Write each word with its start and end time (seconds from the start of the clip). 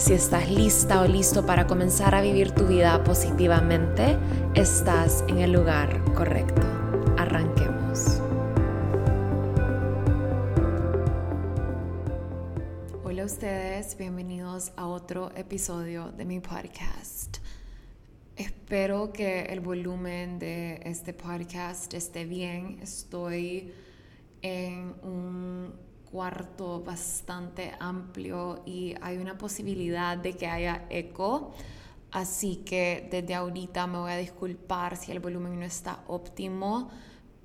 Si 0.00 0.14
estás 0.14 0.50
lista 0.50 1.02
o 1.02 1.06
listo 1.06 1.44
para 1.44 1.66
comenzar 1.66 2.14
a 2.14 2.22
vivir 2.22 2.52
tu 2.52 2.66
vida 2.66 3.04
positivamente, 3.04 4.16
estás 4.54 5.22
en 5.28 5.40
el 5.40 5.52
lugar 5.52 6.02
correcto. 6.14 6.62
Arranquemos. 7.18 8.22
Hola 13.04 13.22
a 13.22 13.26
ustedes, 13.26 13.98
bienvenidos 13.98 14.72
a 14.74 14.86
otro 14.86 15.32
episodio 15.36 16.12
de 16.12 16.24
mi 16.24 16.40
podcast. 16.40 17.36
Espero 18.36 19.12
que 19.12 19.42
el 19.42 19.60
volumen 19.60 20.38
de 20.38 20.80
este 20.82 21.12
podcast 21.12 21.92
esté 21.92 22.24
bien. 22.24 22.78
Estoy 22.80 23.74
en 24.40 24.94
un 25.02 25.89
cuarto 26.10 26.82
bastante 26.82 27.72
amplio 27.78 28.62
y 28.66 28.94
hay 29.00 29.18
una 29.18 29.38
posibilidad 29.38 30.16
de 30.16 30.34
que 30.34 30.46
haya 30.46 30.86
eco. 30.90 31.52
Así 32.10 32.56
que 32.56 33.08
desde 33.10 33.34
ahorita 33.34 33.86
me 33.86 33.98
voy 33.98 34.12
a 34.12 34.16
disculpar 34.16 34.96
si 34.96 35.12
el 35.12 35.20
volumen 35.20 35.58
no 35.58 35.64
está 35.64 36.02
óptimo, 36.08 36.90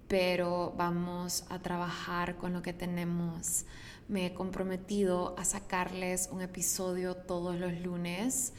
pero 0.07 0.73
vamos 0.77 1.45
a 1.49 1.59
trabajar 1.59 2.37
con 2.37 2.53
lo 2.53 2.61
que 2.61 2.73
tenemos. 2.73 3.65
Me 4.07 4.27
he 4.27 4.33
comprometido 4.33 5.35
a 5.37 5.45
sacarles 5.45 6.29
un 6.31 6.41
episodio 6.41 7.15
todos 7.15 7.59
los 7.59 7.79
lunes 7.81 8.53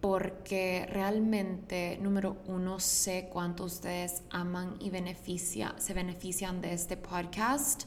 porque 0.00 0.84
realmente, 0.90 1.96
número 2.02 2.38
uno, 2.46 2.80
sé 2.80 3.28
cuánto 3.32 3.64
ustedes 3.64 4.24
aman 4.30 4.74
y 4.80 4.90
beneficia, 4.90 5.76
se 5.78 5.94
benefician 5.94 6.60
de 6.60 6.72
este 6.72 6.96
podcast. 6.96 7.84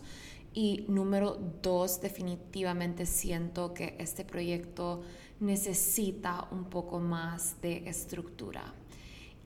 Y 0.58 0.86
número 0.88 1.38
dos, 1.61 2.00
definitivamente 2.00 3.06
siento 3.06 3.73
que 3.73 3.98
este 4.00 4.23
proyecto 4.23 5.02
necesita 5.42 6.47
un 6.50 6.64
poco 6.70 7.00
más 7.00 7.62
de 7.62 7.88
estructura. 7.89 8.73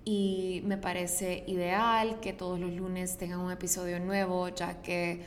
Y 0.05 0.61
me 0.65 0.77
parece 0.77 1.43
ideal 1.47 2.19
que 2.19 2.31
todos 2.31 2.59
los 2.59 2.71
lunes 2.71 3.17
tengan 3.17 3.39
un 3.39 3.51
episodio 3.51 3.99
nuevo, 3.99 4.49
ya 4.49 4.83
que 4.83 5.23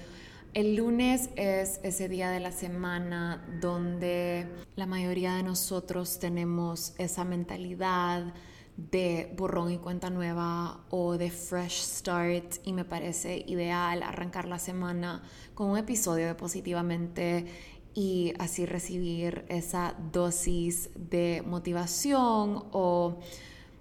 el 0.54 0.76
lunes 0.76 1.30
es 1.34 1.80
ese 1.82 2.08
día 2.08 2.30
de 2.30 2.38
la 2.38 2.52
semana 2.52 3.44
donde 3.60 4.46
la 4.76 4.86
mayoría 4.86 5.34
de 5.34 5.42
nosotros 5.42 6.20
tenemos 6.20 6.94
esa 6.96 7.24
mentalidad 7.24 8.32
de 8.90 9.32
borrón 9.36 9.70
y 9.70 9.78
cuenta 9.78 10.10
nueva 10.10 10.80
o 10.90 11.16
de 11.16 11.30
fresh 11.30 11.82
start 11.82 12.56
y 12.64 12.72
me 12.72 12.84
parece 12.84 13.44
ideal 13.46 14.02
arrancar 14.02 14.46
la 14.46 14.58
semana 14.58 15.22
con 15.54 15.70
un 15.70 15.78
episodio 15.78 16.26
de 16.26 16.34
positivamente 16.34 17.46
y 17.94 18.32
así 18.38 18.66
recibir 18.66 19.44
esa 19.48 19.94
dosis 20.12 20.90
de 20.94 21.42
motivación 21.46 22.64
o 22.72 23.18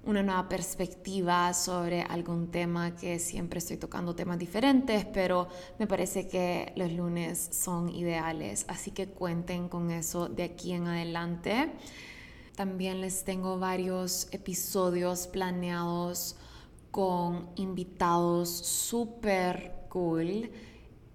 una 0.04 0.24
nueva 0.24 0.50
perspectiva 0.50 1.54
sobre 1.54 2.02
algún 2.02 2.50
tema 2.50 2.96
que 2.96 3.20
siempre 3.20 3.60
estoy 3.60 3.78
tocando 3.78 4.16
temas 4.16 4.40
diferentes, 4.40 5.06
pero 5.06 5.48
me 5.78 5.86
parece 5.86 6.28
que 6.28 6.74
los 6.76 6.92
lunes 6.92 7.50
son 7.52 7.90
ideales, 7.90 8.66
así 8.68 8.92
que 8.92 9.08
cuenten 9.08 9.70
con 9.70 9.92
eso 9.92 10.28
de 10.28 10.44
aquí 10.44 10.74
en 10.74 10.88
adelante. 10.88 11.72
También 12.56 13.02
les 13.02 13.24
tengo 13.24 13.58
varios 13.60 14.28
episodios 14.32 15.28
planeados 15.28 16.36
con 16.92 17.50
invitados 17.56 18.50
súper 18.50 19.86
cool 19.90 20.52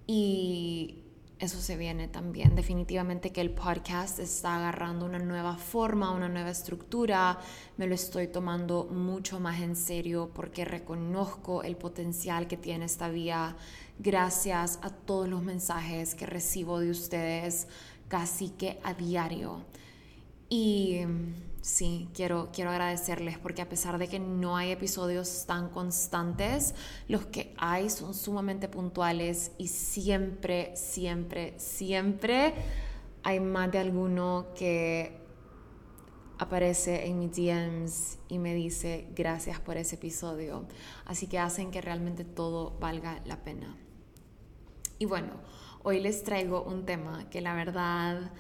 y 0.07 1.03
eso 1.39 1.61
se 1.61 1.77
viene 1.77 2.09
también. 2.09 2.55
Definitivamente 2.55 3.31
que 3.31 3.43
el 3.43 3.51
podcast 3.51 4.19
está 4.19 4.57
agarrando 4.57 5.05
una 5.05 5.19
nueva 5.19 5.57
forma, 5.57 6.13
una 6.13 6.31
nueva 6.31 6.51
estructura. 6.51 7.39
Me 7.77 7.87
lo 7.87 7.95
estoy 7.95 8.29
tomando 8.29 8.85
mucho 8.85 9.39
más 9.39 9.61
en 9.61 9.77
serio 9.77 10.31
porque 10.33 10.65
reconozco 10.65 11.63
el 11.63 11.77
potencial 11.77 12.49
que 12.49 12.57
tiene 12.57 12.87
esta 12.87 13.11
vía 13.11 13.55
gracias 13.99 14.79
a 14.81 14.89
todos 14.89 15.29
los 15.29 15.43
mensajes 15.43 16.15
que 16.15 16.25
recibo 16.25 16.81
de 16.81 16.91
ustedes 16.91 17.69
casi 18.09 18.49
que 18.51 18.79
a 18.83 18.95
diario. 18.95 19.61
Y 20.49 21.01
sí, 21.61 22.09
quiero, 22.15 22.51
quiero 22.53 22.71
agradecerles 22.71 23.39
porque 23.39 23.63
a 23.63 23.69
pesar 23.69 23.99
de 23.99 24.09
que 24.09 24.21
no 24.21 24.57
hay 24.57 24.71
episodios 24.71 25.45
tan 25.47 25.69
constantes, 25.71 26.75
los 27.09 27.27
que 27.27 27.55
hay 27.59 27.91
son 27.91 28.15
sumamente 28.15 28.69
puntuales 28.69 29.53
y 29.59 29.69
siempre, 29.69 30.77
siempre, 30.77 31.55
siempre 31.59 32.55
hay 33.25 33.41
más 33.41 33.73
de 33.73 33.79
alguno 33.79 34.47
que 34.55 35.19
aparece 36.39 37.07
en 37.07 37.19
mis 37.19 37.33
DMs 37.35 38.19
y 38.29 38.39
me 38.39 38.55
dice 38.55 39.09
gracias 39.17 39.59
por 39.59 39.77
ese 39.77 39.97
episodio. 39.97 40.67
Así 41.05 41.27
que 41.27 41.41
hacen 41.41 41.73
que 41.73 41.81
realmente 41.81 42.25
todo 42.25 42.77
valga 42.79 43.21
la 43.25 43.43
pena. 43.43 43.77
Y 44.99 45.07
bueno, 45.07 45.33
hoy 45.83 46.01
les 46.01 46.23
traigo 46.23 46.63
un 46.63 46.87
tema 46.87 47.29
que 47.29 47.41
la 47.41 47.55
verdad 47.55 48.31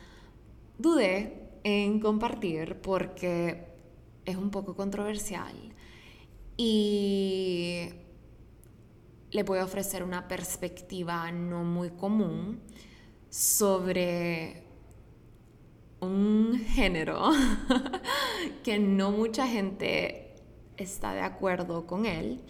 dudé 0.78 1.45
en 1.68 1.98
compartir 1.98 2.80
porque 2.80 3.66
es 4.24 4.36
un 4.36 4.52
poco 4.52 4.76
controversial 4.76 5.74
y 6.56 7.88
le 9.32 9.42
voy 9.42 9.58
a 9.58 9.64
ofrecer 9.64 10.04
una 10.04 10.28
perspectiva 10.28 11.32
no 11.32 11.64
muy 11.64 11.90
común 11.90 12.60
sobre 13.28 14.62
un 15.98 16.56
género 16.68 17.32
que 18.62 18.78
no 18.78 19.10
mucha 19.10 19.48
gente 19.48 20.36
está 20.76 21.14
de 21.14 21.22
acuerdo 21.22 21.84
con 21.84 22.06
él, 22.06 22.44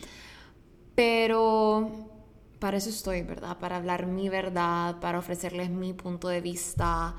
pero 0.94 2.10
para 2.58 2.76
eso 2.76 2.90
estoy, 2.90 3.22
¿verdad? 3.22 3.58
Para 3.58 3.76
hablar 3.76 4.04
mi 4.04 4.28
verdad, 4.28 5.00
para 5.00 5.18
ofrecerles 5.18 5.70
mi 5.70 5.94
punto 5.94 6.28
de 6.28 6.42
vista 6.42 7.16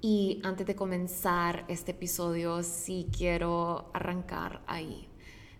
y 0.00 0.40
antes 0.44 0.66
de 0.66 0.76
comenzar 0.76 1.64
este 1.68 1.90
episodio, 1.90 2.62
sí 2.62 3.08
quiero 3.16 3.90
arrancar 3.92 4.62
ahí, 4.66 5.08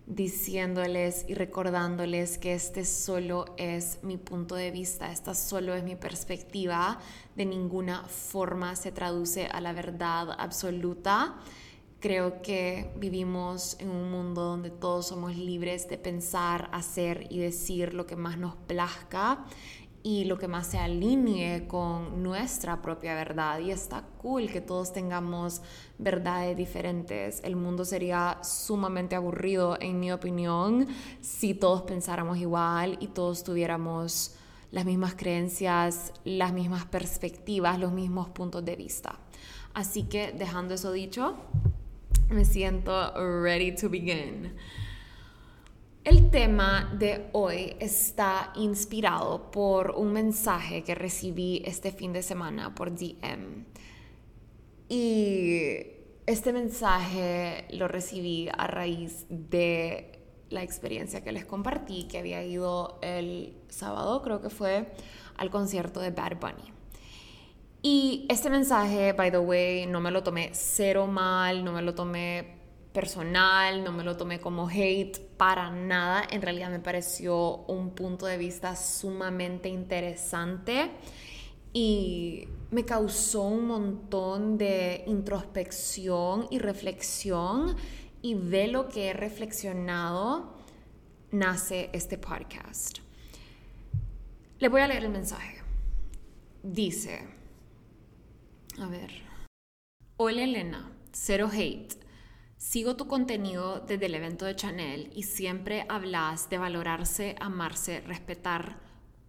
diciéndoles 0.07 1.25
y 1.27 1.33
recordándoles 1.33 2.37
que 2.37 2.53
este 2.53 2.85
solo 2.85 3.45
es 3.57 3.99
mi 4.01 4.17
punto 4.17 4.55
de 4.55 4.71
vista, 4.71 5.11
esta 5.11 5.35
solo 5.35 5.75
es 5.75 5.83
mi 5.83 5.95
perspectiva, 5.95 6.99
de 7.35 7.45
ninguna 7.45 8.05
forma 8.05 8.75
se 8.75 8.93
traduce 8.93 9.47
a 9.47 9.59
la 9.59 9.73
verdad 9.73 10.29
absoluta. 10.37 11.35
Creo 11.99 12.41
que 12.41 12.93
vivimos 12.95 13.75
en 13.81 13.89
un 13.89 14.09
mundo 14.09 14.43
donde 14.43 14.69
todos 14.69 15.07
somos 15.07 15.35
libres 15.35 15.89
de 15.89 15.97
pensar, 15.97 16.69
hacer 16.71 17.27
y 17.29 17.39
decir 17.39 17.93
lo 17.93 18.05
que 18.05 18.15
más 18.15 18.37
nos 18.37 18.55
plazca 18.55 19.45
y 20.03 20.25
lo 20.25 20.37
que 20.37 20.47
más 20.47 20.67
se 20.67 20.77
alinee 20.77 21.67
con 21.67 22.23
nuestra 22.23 22.81
propia 22.81 23.15
verdad. 23.15 23.59
Y 23.59 23.71
está 23.71 24.03
cool 24.21 24.49
que 24.49 24.61
todos 24.61 24.93
tengamos 24.93 25.61
verdades 25.97 26.55
diferentes. 26.55 27.41
El 27.43 27.55
mundo 27.55 27.85
sería 27.85 28.39
sumamente 28.43 29.15
aburrido, 29.15 29.77
en 29.79 29.99
mi 29.99 30.11
opinión, 30.11 30.87
si 31.21 31.53
todos 31.53 31.83
pensáramos 31.83 32.37
igual 32.37 32.97
y 32.99 33.07
todos 33.07 33.43
tuviéramos 33.43 34.35
las 34.71 34.85
mismas 34.85 35.15
creencias, 35.15 36.13
las 36.23 36.53
mismas 36.53 36.85
perspectivas, 36.85 37.79
los 37.79 37.91
mismos 37.91 38.29
puntos 38.29 38.63
de 38.63 38.75
vista. 38.75 39.17
Así 39.73 40.03
que 40.03 40.31
dejando 40.31 40.75
eso 40.75 40.91
dicho, 40.91 41.35
me 42.29 42.45
siento 42.45 43.13
ready 43.43 43.75
to 43.75 43.89
begin. 43.89 44.53
El 46.09 46.31
tema 46.31 46.91
de 46.97 47.29
hoy 47.33 47.75
está 47.79 48.51
inspirado 48.55 49.51
por 49.51 49.91
un 49.91 50.11
mensaje 50.11 50.83
que 50.83 50.95
recibí 50.95 51.61
este 51.63 51.91
fin 51.91 52.13
de 52.13 52.23
semana 52.23 52.73
por 52.73 52.95
DM. 52.95 53.63
Y 54.89 55.83
este 56.25 56.51
mensaje 56.51 57.67
lo 57.69 57.87
recibí 57.87 58.49
a 58.51 58.65
raíz 58.65 59.27
de 59.29 60.23
la 60.49 60.63
experiencia 60.63 61.23
que 61.23 61.31
les 61.31 61.45
compartí, 61.45 62.07
que 62.07 62.17
había 62.17 62.43
ido 62.43 62.97
el 63.03 63.55
sábado, 63.67 64.23
creo 64.23 64.41
que 64.41 64.49
fue, 64.49 64.91
al 65.37 65.51
concierto 65.51 65.99
de 65.99 66.09
Bad 66.09 66.39
Bunny. 66.41 66.73
Y 67.83 68.25
este 68.29 68.49
mensaje, 68.49 69.13
by 69.13 69.29
the 69.29 69.37
way, 69.37 69.85
no 69.85 70.01
me 70.01 70.09
lo 70.09 70.23
tomé 70.23 70.49
cero 70.53 71.05
mal, 71.05 71.63
no 71.63 71.71
me 71.71 71.83
lo 71.83 71.93
tomé 71.93 72.58
personal, 72.93 73.83
no 73.83 73.91
me 73.91 74.03
lo 74.03 74.17
tomé 74.17 74.39
como 74.39 74.67
hate 74.67 75.19
para 75.37 75.69
nada. 75.69 76.23
En 76.29 76.41
realidad 76.41 76.69
me 76.69 76.79
pareció 76.79 77.57
un 77.67 77.91
punto 77.91 78.25
de 78.25 78.37
vista 78.37 78.75
sumamente 78.75 79.69
interesante 79.69 80.91
y 81.73 82.47
me 82.71 82.85
causó 82.85 83.43
un 83.43 83.67
montón 83.67 84.57
de 84.57 85.03
introspección 85.07 86.47
y 86.49 86.59
reflexión 86.59 87.75
y 88.21 88.33
de 88.33 88.67
lo 88.67 88.89
que 88.89 89.09
he 89.09 89.13
reflexionado 89.13 90.55
nace 91.31 91.89
este 91.93 92.17
podcast. 92.17 92.99
Le 94.59 94.67
voy 94.67 94.81
a 94.81 94.87
leer 94.87 95.05
el 95.05 95.11
mensaje. 95.11 95.61
Dice, 96.63 97.25
a 98.79 98.87
ver, 98.87 99.11
hola 100.17 100.43
Elena, 100.43 100.91
cero 101.13 101.49
hate. 101.53 101.98
Sigo 102.59 102.97
tu 102.97 103.07
contenido 103.07 103.79
desde 103.79 104.07
el 104.07 104.15
evento 104.15 104.43
de 104.43 104.53
Chanel 104.53 105.13
y 105.15 105.23
siempre 105.23 105.85
hablas 105.87 106.49
de 106.49 106.57
valorarse, 106.57 107.37
amarse, 107.39 108.01
respetar, 108.01 108.81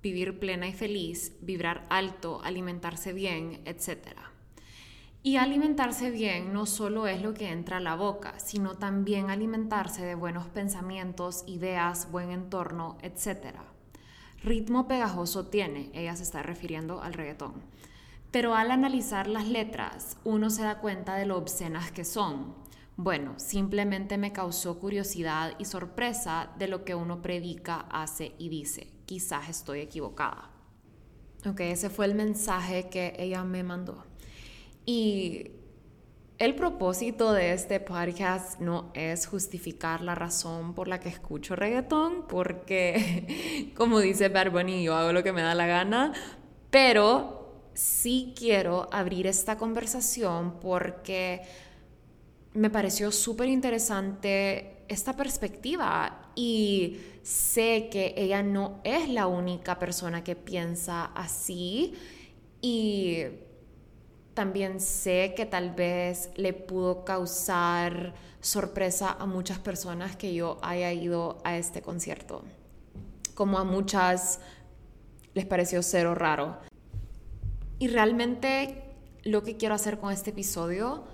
vivir 0.03 0.41
plena 0.41 0.67
y 0.67 0.73
feliz, 0.73 1.37
vibrar 1.41 1.87
alto, 1.91 2.41
alimentarse 2.43 3.13
bien, 3.13 3.63
etc. 3.67 4.09
Y 5.23 5.37
alimentarse 5.37 6.11
bien 6.11 6.53
no 6.53 6.67
solo 6.67 7.07
es 7.07 7.23
lo 7.23 7.33
que 7.33 7.51
entra 7.51 7.77
a 7.77 7.81
la 7.81 7.95
boca, 7.95 8.37
sino 8.41 8.79
también 8.79 9.31
alimentarse 9.31 10.05
de 10.05 10.17
buenos 10.17 10.49
pensamientos, 10.49 11.45
ideas, 11.47 12.11
buen 12.11 12.33
entorno, 12.33 12.99
etc. 13.01 13.59
Ritmo 14.43 14.89
pegajoso 14.89 15.47
tiene, 15.47 15.93
ella 15.95 16.17
se 16.17 16.25
está 16.25 16.43
refiriendo 16.43 17.01
al 17.01 17.13
reggaetón. 17.13 17.63
Pero 18.33 18.57
al 18.57 18.73
analizar 18.73 19.29
las 19.29 19.47
letras, 19.47 20.17
uno 20.25 20.51
se 20.51 20.65
da 20.65 20.81
cuenta 20.81 21.15
de 21.15 21.27
lo 21.27 21.37
obscenas 21.37 21.93
que 21.93 22.05
son. 22.05 22.60
Bueno, 23.03 23.33
simplemente 23.39 24.19
me 24.19 24.31
causó 24.31 24.79
curiosidad 24.79 25.55
y 25.59 25.65
sorpresa 25.65 26.51
de 26.59 26.69
lo 26.69 26.85
que 26.85 26.95
uno 26.95 27.23
predica, 27.23 27.87
hace 27.91 28.35
y 28.37 28.51
dice. 28.51 28.89
Quizás 29.07 29.49
estoy 29.49 29.81
equivocada. 29.81 30.51
Ok, 31.47 31.61
ese 31.61 31.89
fue 31.89 32.05
el 32.05 32.15
mensaje 32.15 32.91
que 32.91 33.17
ella 33.19 33.43
me 33.43 33.63
mandó. 33.63 34.05
Y 34.85 35.51
el 36.37 36.55
propósito 36.55 37.33
de 37.33 37.55
este 37.55 37.81
podcast 37.81 38.61
no 38.61 38.91
es 38.93 39.27
justificar 39.27 40.03
la 40.03 40.15
razón 40.15 40.75
por 40.75 40.87
la 40.87 41.01
que 41.01 41.09
escucho 41.09 41.57
reggaetón, 41.57 42.27
porque 42.29 43.73
como 43.79 44.01
dice 44.01 44.29
Bad 44.29 44.53
yo 44.67 44.95
hago 44.95 45.15
lo 45.15 45.23
que 45.23 45.33
me 45.33 45.41
da 45.41 45.55
la 45.55 45.67
gana, 45.67 46.13
pero 46.69 47.63
sí 47.73 48.35
quiero 48.37 48.91
abrir 48.93 49.27
esta 49.27 49.57
conversación 49.57 50.61
porque 50.61 51.41
me 52.55 52.71
pareció 52.71 53.13
súper 53.13 53.49
interesante 53.49 54.85
esta 54.89 55.15
perspectiva 55.15 56.33
y 56.35 56.99
sé 57.23 57.89
que 57.91 58.15
ella 58.17 58.43
no 58.43 58.81
es 58.83 59.09
la 59.09 59.27
única 59.27 59.79
persona 59.79 60.25
que 60.25 60.35
piensa 60.35 61.07
así 61.15 61.95
y 62.61 63.25
también 64.35 64.81
sé 64.81 65.35
que 65.37 65.47
tal 65.47 65.75
vez 65.75 66.31
le 66.37 66.53
pudo 66.53 67.05
causar 67.05 68.15
sorpresa 68.41 69.17
a 69.19 69.27
muchas 69.27 69.59
personas 69.59 70.17
que 70.17 70.35
yo 70.35 70.59
haya 70.63 70.93
ido 70.93 71.39
a 71.45 71.57
este 71.57 71.83
concierto. 71.83 72.43
Como 73.35 73.59
a 73.59 73.65
muchas 73.65 74.41
les 75.35 75.47
pareció 75.47 75.83
cero 75.83 76.15
raro. 76.15 76.59
Y 77.79 77.89
realmente 77.89 78.83
lo 79.23 79.43
que 79.43 79.57
quiero 79.57 79.75
hacer 79.75 79.99
con 79.99 80.13
este 80.13 80.31
episodio 80.31 81.05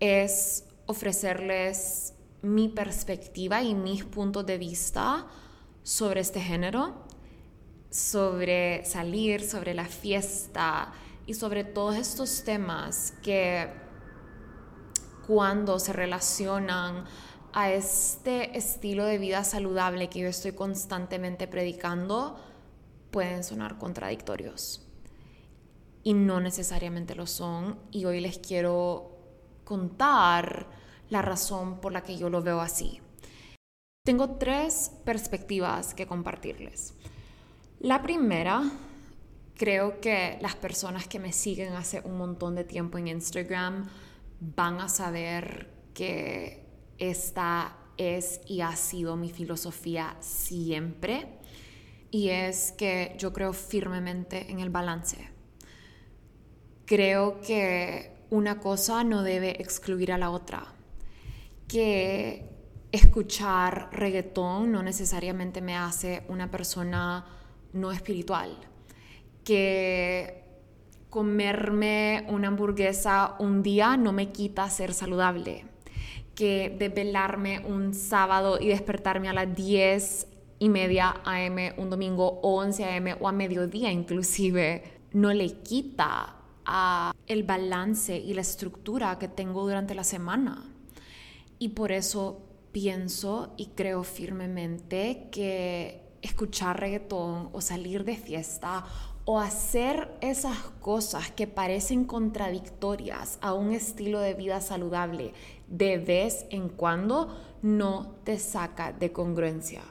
es 0.00 0.64
ofrecerles 0.86 2.14
mi 2.42 2.68
perspectiva 2.68 3.62
y 3.62 3.74
mis 3.74 4.04
puntos 4.04 4.44
de 4.44 4.58
vista 4.58 5.26
sobre 5.82 6.20
este 6.20 6.40
género, 6.40 6.94
sobre 7.90 8.84
salir, 8.84 9.42
sobre 9.42 9.72
la 9.74 9.86
fiesta 9.86 10.92
y 11.26 11.34
sobre 11.34 11.64
todos 11.64 11.96
estos 11.96 12.44
temas 12.44 13.14
que 13.22 13.70
cuando 15.26 15.78
se 15.78 15.92
relacionan 15.92 17.04
a 17.52 17.70
este 17.70 18.58
estilo 18.58 19.04
de 19.04 19.18
vida 19.18 19.44
saludable 19.44 20.10
que 20.10 20.20
yo 20.20 20.28
estoy 20.28 20.52
constantemente 20.52 21.46
predicando, 21.46 22.36
pueden 23.10 23.44
sonar 23.44 23.78
contradictorios. 23.78 24.82
Y 26.02 26.12
no 26.12 26.40
necesariamente 26.40 27.14
lo 27.14 27.26
son. 27.26 27.78
Y 27.90 28.04
hoy 28.04 28.20
les 28.20 28.38
quiero 28.38 29.13
contar 29.64 30.66
la 31.10 31.22
razón 31.22 31.80
por 31.80 31.92
la 31.92 32.02
que 32.02 32.16
yo 32.16 32.30
lo 32.30 32.42
veo 32.42 32.60
así. 32.60 33.00
Tengo 34.04 34.36
tres 34.36 34.92
perspectivas 35.04 35.94
que 35.94 36.06
compartirles. 36.06 36.94
La 37.80 38.02
primera, 38.02 38.62
creo 39.56 40.00
que 40.00 40.38
las 40.40 40.56
personas 40.56 41.08
que 41.08 41.18
me 41.18 41.32
siguen 41.32 41.72
hace 41.74 42.00
un 42.00 42.18
montón 42.18 42.54
de 42.54 42.64
tiempo 42.64 42.98
en 42.98 43.08
Instagram 43.08 43.88
van 44.40 44.80
a 44.80 44.88
saber 44.88 45.70
que 45.94 46.66
esta 46.98 47.76
es 47.96 48.40
y 48.46 48.60
ha 48.60 48.76
sido 48.76 49.16
mi 49.16 49.30
filosofía 49.30 50.16
siempre. 50.20 51.38
Y 52.10 52.28
es 52.28 52.72
que 52.72 53.14
yo 53.18 53.32
creo 53.32 53.52
firmemente 53.52 54.50
en 54.50 54.60
el 54.60 54.70
balance. 54.70 55.30
Creo 56.84 57.40
que 57.40 58.13
una 58.30 58.60
cosa 58.60 59.04
no 59.04 59.22
debe 59.22 59.60
excluir 59.62 60.12
a 60.12 60.18
la 60.18 60.30
otra. 60.30 60.66
Que 61.68 62.48
escuchar 62.92 63.88
reggaetón 63.92 64.70
no 64.70 64.82
necesariamente 64.82 65.60
me 65.60 65.76
hace 65.76 66.24
una 66.28 66.50
persona 66.50 67.26
no 67.72 67.92
espiritual. 67.92 68.56
Que 69.44 70.44
comerme 71.10 72.26
una 72.28 72.48
hamburguesa 72.48 73.36
un 73.38 73.62
día 73.62 73.96
no 73.96 74.12
me 74.12 74.32
quita 74.32 74.68
ser 74.70 74.94
saludable. 74.94 75.64
Que 76.34 76.74
desvelarme 76.76 77.60
un 77.60 77.94
sábado 77.94 78.58
y 78.60 78.68
despertarme 78.68 79.28
a 79.28 79.32
las 79.32 79.54
10 79.54 80.28
y 80.58 80.68
media 80.68 81.20
AM 81.24 81.74
un 81.76 81.90
domingo 81.90 82.40
o 82.42 82.56
11 82.60 82.84
AM 82.84 83.16
o 83.20 83.28
a 83.28 83.32
mediodía 83.32 83.90
inclusive 83.90 84.82
no 85.12 85.32
le 85.32 85.48
quita 85.62 86.33
a 86.66 87.14
el 87.26 87.42
balance 87.42 88.16
y 88.16 88.34
la 88.34 88.40
estructura 88.40 89.18
que 89.18 89.28
tengo 89.28 89.62
durante 89.62 89.94
la 89.94 90.04
semana. 90.04 90.70
Y 91.58 91.70
por 91.70 91.92
eso 91.92 92.42
pienso 92.72 93.54
y 93.56 93.66
creo 93.66 94.02
firmemente 94.02 95.28
que 95.30 96.02
escuchar 96.22 96.80
reggaetón 96.80 97.50
o 97.52 97.60
salir 97.60 98.04
de 98.04 98.16
fiesta 98.16 98.84
o 99.26 99.38
hacer 99.40 100.10
esas 100.20 100.58
cosas 100.80 101.30
que 101.30 101.46
parecen 101.46 102.04
contradictorias 102.04 103.38
a 103.40 103.54
un 103.54 103.72
estilo 103.72 104.20
de 104.20 104.34
vida 104.34 104.60
saludable 104.60 105.32
de 105.68 105.98
vez 105.98 106.46
en 106.50 106.68
cuando 106.68 107.34
no 107.62 108.16
te 108.24 108.38
saca 108.38 108.92
de 108.92 109.12
congruencia. 109.12 109.82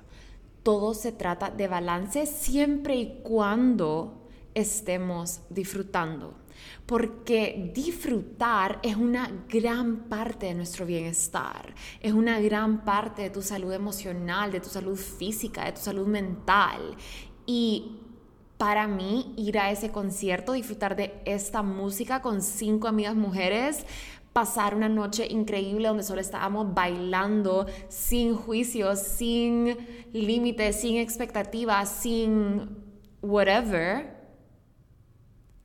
Todo 0.62 0.94
se 0.94 1.12
trata 1.12 1.50
de 1.50 1.68
balance 1.68 2.26
siempre 2.26 2.96
y 2.96 3.22
cuando 3.24 4.28
estemos 4.54 5.42
disfrutando 5.50 6.43
porque 6.86 7.72
disfrutar 7.74 8.80
es 8.84 8.96
una 8.98 9.32
gran 9.50 10.10
parte 10.10 10.48
de 10.48 10.54
nuestro 10.54 10.86
bienestar, 10.86 11.74
es 12.02 12.14
una 12.14 12.40
gran 12.40 12.84
parte 12.84 13.24
de 13.24 13.30
tu 13.30 13.42
salud 13.42 13.72
emocional, 13.72 14.52
de 14.52 14.60
tu 14.60 14.70
salud 14.70 14.98
física, 14.98 15.66
de 15.66 15.72
tu 15.74 15.82
salud 15.82 16.08
mental. 16.08 16.96
Y 17.46 18.00
para 18.58 18.88
mí 18.88 19.34
ir 19.38 19.58
a 19.60 19.72
ese 19.72 19.92
concierto, 19.92 20.54
disfrutar 20.54 20.96
de 20.96 21.22
esta 21.26 21.64
música 21.64 22.22
con 22.22 22.42
cinco 22.42 22.88
amigas 22.88 23.16
mujeres, 23.16 23.86
pasar 24.34 24.76
una 24.76 24.90
noche 24.90 25.28
increíble 25.30 25.88
donde 25.88 26.04
solo 26.04 26.20
estábamos 26.20 26.74
bailando 26.74 27.66
sin 27.88 28.36
juicios, 28.36 29.00
sin 29.00 29.78
límites, 30.12 30.82
sin 30.82 30.98
expectativas, 30.98 31.90
sin 31.90 32.70
whatever 33.22 34.13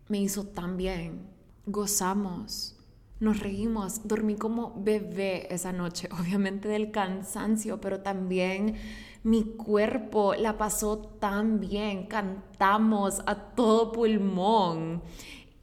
me 0.08 0.18
hizo 0.18 0.44
tan 0.44 0.76
bien. 0.76 1.28
Gozamos, 1.66 2.76
nos 3.20 3.40
reímos, 3.40 4.06
dormí 4.06 4.36
como 4.36 4.74
bebé 4.76 5.52
esa 5.52 5.72
noche, 5.72 6.08
obviamente 6.20 6.68
del 6.68 6.90
cansancio, 6.90 7.80
pero 7.80 8.00
también 8.00 8.76
mi 9.22 9.44
cuerpo 9.44 10.34
la 10.34 10.56
pasó 10.56 10.98
tan 10.98 11.60
bien, 11.60 12.06
cantamos 12.06 13.20
a 13.26 13.34
todo 13.34 13.92
pulmón 13.92 15.02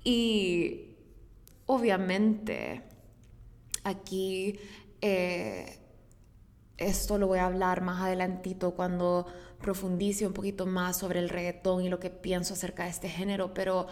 y 0.04 0.98
obviamente 1.66 2.84
aquí 3.84 4.60
eh, 5.02 5.80
esto 6.78 7.18
lo 7.18 7.28
voy 7.28 7.40
a 7.40 7.46
hablar 7.46 7.82
más 7.82 8.04
adelantito 8.04 8.72
cuando 8.72 9.26
profundice 9.62 10.28
un 10.28 10.34
poquito 10.34 10.66
más 10.66 10.98
sobre 11.00 11.20
el 11.20 11.30
reggaetón 11.30 11.84
y 11.84 11.90
lo 11.90 12.00
que 12.00 12.10
pienso 12.10 12.54
acerca 12.54 12.84
de 12.84 12.90
este 12.90 13.10
género, 13.10 13.54
pero 13.54 13.88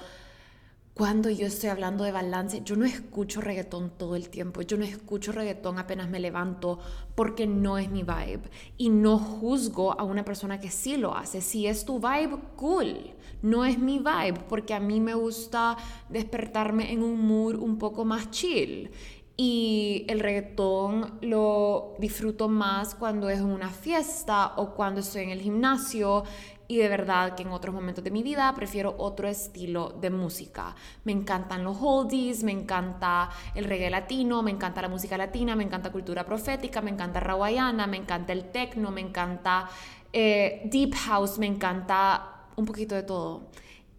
cuando 0.93 1.31
yo 1.31 1.47
estoy 1.47 1.69
hablando 1.69 2.03
de 2.03 2.11
balance, 2.11 2.61
yo 2.63 2.75
no 2.75 2.85
escucho 2.85 3.41
reggaetón 3.41 3.91
todo 3.97 4.15
el 4.15 4.29
tiempo, 4.29 4.61
yo 4.61 4.77
no 4.77 4.83
escucho 4.83 5.31
reggaetón 5.31 5.79
apenas 5.79 6.07
me 6.07 6.19
levanto 6.19 6.77
porque 7.15 7.47
no 7.47 7.79
es 7.79 7.89
mi 7.89 8.03
vibe 8.03 8.43
y 8.77 8.89
no 8.89 9.17
juzgo 9.17 9.99
a 9.99 10.03
una 10.03 10.23
persona 10.23 10.59
que 10.59 10.69
sí 10.69 10.97
lo 10.97 11.15
hace. 11.15 11.41
Si 11.41 11.65
es 11.65 11.83
tu 11.85 11.99
vibe, 11.99 12.37
cool. 12.55 13.11
No 13.41 13.65
es 13.65 13.79
mi 13.79 13.97
vibe 13.97 14.39
porque 14.47 14.73
a 14.75 14.79
mí 14.79 15.01
me 15.01 15.15
gusta 15.15 15.75
despertarme 16.09 16.91
en 16.93 17.01
un 17.01 17.27
mood 17.27 17.55
un 17.55 17.77
poco 17.77 18.05
más 18.05 18.29
chill 18.29 18.91
y 19.35 20.05
el 20.09 20.19
reggaetón 20.19 21.17
lo 21.21 21.95
disfruto 21.97 22.49
más 22.49 22.93
cuando 22.93 23.29
es 23.29 23.39
en 23.39 23.45
una 23.45 23.69
fiesta 23.69 24.53
o 24.57 24.75
cuando 24.75 24.99
estoy 24.99 25.23
en 25.23 25.29
el 25.31 25.41
gimnasio 25.41 26.23
y 26.67 26.77
de 26.77 26.87
verdad 26.87 27.35
que 27.35 27.43
en 27.43 27.49
otros 27.49 27.73
momentos 27.73 28.03
de 28.03 28.11
mi 28.11 28.23
vida 28.23 28.53
prefiero 28.55 28.95
otro 28.97 29.27
estilo 29.27 29.89
de 29.99 30.09
música. 30.09 30.75
Me 31.03 31.11
encantan 31.11 31.63
los 31.63 31.77
oldies, 31.81 32.43
me 32.43 32.51
encanta 32.51 33.29
el 33.53 33.65
reggae 33.65 33.89
latino, 33.89 34.41
me 34.43 34.51
encanta 34.51 34.81
la 34.81 34.89
música 34.89 35.17
latina, 35.17 35.55
me 35.55 35.63
encanta 35.63 35.91
cultura 35.91 36.25
profética, 36.25 36.81
me 36.81 36.91
encanta 36.91 37.19
rawaiana, 37.19 37.85
me 37.87 37.97
encanta 37.97 38.33
el 38.33 38.51
techno, 38.51 38.91
me 38.91 39.01
encanta 39.01 39.69
eh, 40.11 40.61
deep 40.65 40.93
house, 40.95 41.37
me 41.37 41.47
encanta 41.47 42.45
un 42.55 42.65
poquito 42.65 42.95
de 42.95 43.03
todo. 43.03 43.49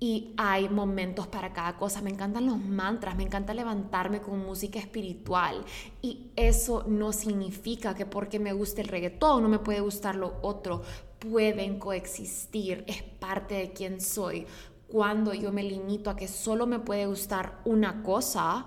Y 0.00 0.34
hay 0.36 0.68
momentos 0.68 1.26
para 1.26 1.52
cada 1.52 1.76
cosa. 1.76 2.02
Me 2.02 2.10
encantan 2.10 2.46
los 2.46 2.58
mantras, 2.58 3.16
me 3.16 3.22
encanta 3.22 3.54
levantarme 3.54 4.20
con 4.20 4.44
música 4.44 4.78
espiritual. 4.78 5.64
Y 6.02 6.30
eso 6.36 6.84
no 6.86 7.12
significa 7.12 7.94
que 7.94 8.04
porque 8.04 8.38
me 8.38 8.52
guste 8.52 8.82
el 8.82 8.88
reggaetón 8.88 9.42
no 9.42 9.48
me 9.48 9.58
puede 9.58 9.80
gustar 9.80 10.16
lo 10.16 10.38
otro 10.42 10.82
pueden 11.30 11.78
coexistir, 11.78 12.84
es 12.86 13.02
parte 13.02 13.54
de 13.54 13.72
quien 13.72 14.00
soy. 14.00 14.46
Cuando 14.88 15.34
yo 15.34 15.52
me 15.52 15.62
limito 15.62 16.10
a 16.10 16.16
que 16.16 16.28
solo 16.28 16.66
me 16.66 16.78
puede 16.78 17.06
gustar 17.06 17.60
una 17.64 18.02
cosa, 18.02 18.66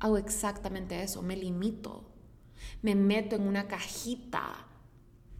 hago 0.00 0.18
exactamente 0.18 1.02
eso, 1.02 1.22
me 1.22 1.36
limito. 1.36 2.04
Me 2.82 2.94
meto 2.94 3.36
en 3.36 3.46
una 3.46 3.68
cajita 3.68 4.66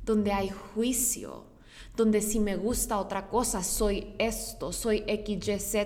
donde 0.04 0.32
hay 0.32 0.50
juicio, 0.50 1.44
donde 1.96 2.22
si 2.22 2.40
me 2.40 2.56
gusta 2.56 2.98
otra 2.98 3.28
cosa 3.28 3.62
soy 3.62 4.14
esto, 4.18 4.72
soy 4.72 5.04
XYZ. 5.06 5.76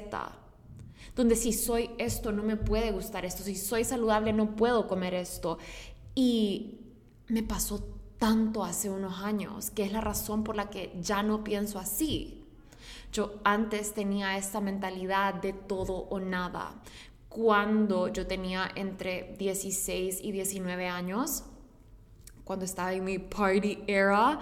Donde 1.14 1.34
si 1.34 1.52
soy 1.52 1.90
esto 1.98 2.30
no 2.30 2.42
me 2.42 2.56
puede 2.56 2.92
gustar 2.92 3.24
esto, 3.24 3.42
si 3.42 3.56
soy 3.56 3.84
saludable 3.84 4.32
no 4.32 4.54
puedo 4.54 4.86
comer 4.86 5.14
esto. 5.14 5.58
Y 6.14 6.80
me 7.28 7.42
pasó 7.42 7.82
tanto 8.18 8.64
hace 8.64 8.90
unos 8.90 9.20
años, 9.22 9.70
que 9.70 9.84
es 9.84 9.92
la 9.92 10.00
razón 10.00 10.44
por 10.44 10.56
la 10.56 10.70
que 10.70 10.92
ya 11.00 11.22
no 11.22 11.42
pienso 11.44 11.78
así. 11.78 12.44
Yo 13.12 13.40
antes 13.44 13.94
tenía 13.94 14.36
esta 14.36 14.60
mentalidad 14.60 15.34
de 15.34 15.52
todo 15.52 15.94
o 16.10 16.20
nada. 16.20 16.74
Cuando 17.28 18.08
yo 18.08 18.26
tenía 18.26 18.70
entre 18.74 19.34
16 19.38 20.20
y 20.22 20.32
19 20.32 20.88
años, 20.88 21.44
cuando 22.44 22.64
estaba 22.64 22.92
en 22.92 23.04
mi 23.04 23.18
party 23.18 23.84
era, 23.86 24.40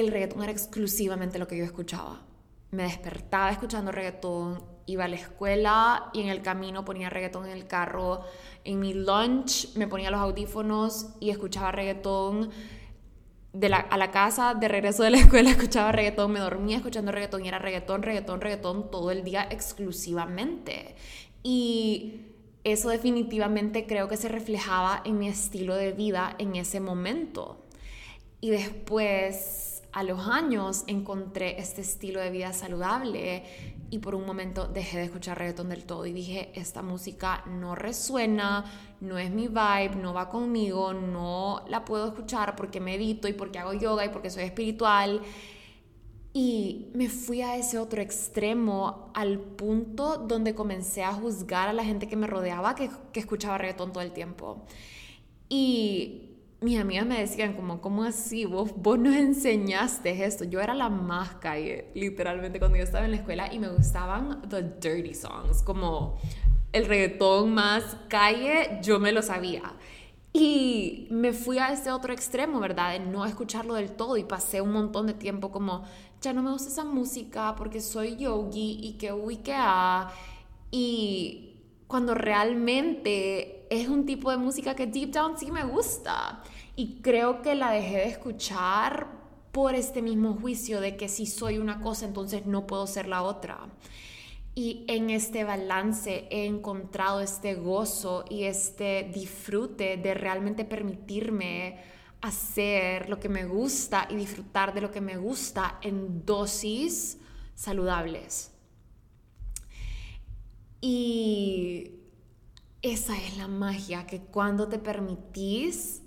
el 0.00 0.12
reggaetón 0.12 0.42
era 0.42 0.52
exclusivamente 0.52 1.38
lo 1.38 1.48
que 1.48 1.56
yo 1.56 1.64
escuchaba. 1.64 2.22
Me 2.70 2.84
despertaba 2.84 3.50
escuchando 3.50 3.92
reggaetón, 3.92 4.62
iba 4.86 5.04
a 5.04 5.08
la 5.08 5.16
escuela 5.16 6.10
y 6.12 6.22
en 6.22 6.28
el 6.28 6.42
camino 6.42 6.84
ponía 6.84 7.10
reggaetón 7.10 7.46
en 7.46 7.52
el 7.52 7.66
carro. 7.66 8.22
En 8.64 8.80
mi 8.80 8.94
lunch 8.94 9.74
me 9.76 9.86
ponía 9.86 10.10
los 10.10 10.20
audífonos 10.20 11.14
y 11.20 11.30
escuchaba 11.30 11.72
reggaetón. 11.72 12.50
A 13.90 13.96
la 13.96 14.10
casa, 14.10 14.54
de 14.54 14.68
regreso 14.68 15.02
de 15.02 15.10
la 15.10 15.18
escuela, 15.20 15.50
escuchaba 15.50 15.92
reggaetón, 15.92 16.32
me 16.32 16.40
dormía 16.40 16.76
escuchando 16.76 17.10
reggaetón 17.10 17.44
y 17.44 17.48
era 17.48 17.58
reggaetón, 17.58 18.02
reggaetón, 18.02 18.40
reggaetón 18.40 18.90
todo 18.90 19.10
el 19.10 19.24
día 19.24 19.48
exclusivamente. 19.50 20.94
Y 21.42 22.26
eso 22.64 22.90
definitivamente 22.90 23.86
creo 23.86 24.08
que 24.08 24.16
se 24.16 24.28
reflejaba 24.28 25.02
en 25.04 25.18
mi 25.18 25.28
estilo 25.28 25.74
de 25.74 25.92
vida 25.92 26.34
en 26.38 26.56
ese 26.56 26.80
momento. 26.80 27.64
Y 28.40 28.50
después, 28.50 29.67
a 29.98 30.04
los 30.04 30.28
años, 30.28 30.84
encontré 30.86 31.58
este 31.58 31.80
estilo 31.80 32.20
de 32.20 32.30
vida 32.30 32.52
saludable 32.52 33.42
y 33.90 33.98
por 33.98 34.14
un 34.14 34.24
momento 34.24 34.68
dejé 34.68 34.98
de 34.98 35.04
escuchar 35.06 35.36
reggaetón 35.36 35.70
del 35.70 35.86
todo 35.86 36.06
y 36.06 36.12
dije, 36.12 36.52
esta 36.54 36.82
música 36.82 37.42
no 37.46 37.74
resuena, 37.74 38.64
no 39.00 39.18
es 39.18 39.32
mi 39.32 39.48
vibe, 39.48 39.96
no 40.00 40.14
va 40.14 40.28
conmigo, 40.28 40.92
no 40.92 41.64
la 41.68 41.84
puedo 41.84 42.06
escuchar 42.06 42.54
porque 42.54 42.78
medito 42.78 43.26
y 43.26 43.32
porque 43.32 43.58
hago 43.58 43.72
yoga 43.72 44.04
y 44.04 44.10
porque 44.10 44.30
soy 44.30 44.44
espiritual. 44.44 45.20
Y 46.32 46.92
me 46.94 47.08
fui 47.08 47.42
a 47.42 47.56
ese 47.56 47.76
otro 47.76 48.00
extremo 48.00 49.10
al 49.14 49.40
punto 49.40 50.16
donde 50.16 50.54
comencé 50.54 51.02
a 51.02 51.12
juzgar 51.12 51.68
a 51.68 51.72
la 51.72 51.82
gente 51.82 52.06
que 52.06 52.14
me 52.14 52.28
rodeaba 52.28 52.76
que, 52.76 52.88
escuchaba 53.14 53.58
reggaetón 53.58 53.92
todo 53.92 54.04
el 54.04 54.12
tiempo. 54.12 54.64
Y 55.48 56.27
mis 56.60 56.80
amigas 56.80 57.06
me 57.06 57.20
decían 57.20 57.54
como, 57.54 57.80
¿cómo 57.80 58.02
así? 58.02 58.44
Vos, 58.44 58.72
vos 58.76 58.98
nos 58.98 59.14
enseñaste 59.14 60.24
esto. 60.24 60.44
Yo 60.44 60.60
era 60.60 60.74
la 60.74 60.88
más 60.88 61.36
calle, 61.36 61.90
literalmente, 61.94 62.58
cuando 62.58 62.78
yo 62.78 62.84
estaba 62.84 63.04
en 63.04 63.12
la 63.12 63.18
escuela 63.18 63.52
y 63.52 63.58
me 63.58 63.68
gustaban 63.68 64.42
the 64.48 64.62
dirty 64.80 65.14
songs, 65.14 65.62
como 65.62 66.18
el 66.72 66.86
reggaetón 66.86 67.54
más 67.54 67.96
calle, 68.08 68.80
yo 68.82 68.98
me 68.98 69.12
lo 69.12 69.22
sabía. 69.22 69.74
Y 70.32 71.08
me 71.10 71.32
fui 71.32 71.58
a 71.58 71.72
ese 71.72 71.90
otro 71.90 72.12
extremo, 72.12 72.60
¿verdad? 72.60 72.92
De 72.92 73.00
no 73.00 73.24
escucharlo 73.24 73.74
del 73.74 73.92
todo 73.92 74.16
y 74.16 74.24
pasé 74.24 74.60
un 74.60 74.72
montón 74.72 75.06
de 75.06 75.14
tiempo 75.14 75.50
como, 75.50 75.84
ya 76.20 76.32
no 76.32 76.42
me 76.42 76.50
gusta 76.50 76.68
esa 76.68 76.84
música 76.84 77.54
porque 77.56 77.80
soy 77.80 78.16
yogi 78.16 78.78
y 78.82 78.98
que 78.98 79.12
uy, 79.12 79.36
que 79.38 79.54
ah. 79.56 80.10
Y 80.70 81.56
cuando 81.86 82.14
realmente 82.14 83.57
es 83.70 83.88
un 83.88 84.06
tipo 84.06 84.30
de 84.30 84.36
música 84.36 84.74
que 84.74 84.86
deep 84.86 85.10
down 85.10 85.38
sí 85.38 85.50
me 85.50 85.64
gusta. 85.64 86.42
Y 86.76 87.00
creo 87.02 87.42
que 87.42 87.54
la 87.54 87.70
dejé 87.70 87.96
de 87.96 88.08
escuchar 88.08 89.08
por 89.52 89.74
este 89.74 90.02
mismo 90.02 90.34
juicio 90.34 90.80
de 90.80 90.96
que 90.96 91.08
si 91.08 91.26
soy 91.26 91.58
una 91.58 91.80
cosa, 91.80 92.06
entonces 92.06 92.46
no 92.46 92.66
puedo 92.66 92.86
ser 92.86 93.08
la 93.08 93.22
otra. 93.22 93.58
Y 94.54 94.84
en 94.88 95.10
este 95.10 95.44
balance 95.44 96.26
he 96.30 96.46
encontrado 96.46 97.20
este 97.20 97.54
gozo 97.54 98.24
y 98.28 98.44
este 98.44 99.10
disfrute 99.12 99.96
de 99.96 100.14
realmente 100.14 100.64
permitirme 100.64 101.78
hacer 102.20 103.08
lo 103.08 103.20
que 103.20 103.28
me 103.28 103.44
gusta 103.44 104.08
y 104.10 104.16
disfrutar 104.16 104.74
de 104.74 104.80
lo 104.80 104.90
que 104.90 105.00
me 105.00 105.16
gusta 105.16 105.78
en 105.82 106.24
dosis 106.26 107.18
saludables. 107.54 108.50
Y 110.80 111.97
esa 112.82 113.16
es 113.16 113.36
la 113.36 113.48
magia, 113.48 114.06
que 114.06 114.20
cuando 114.20 114.68
te 114.68 114.78
permitís, 114.78 116.02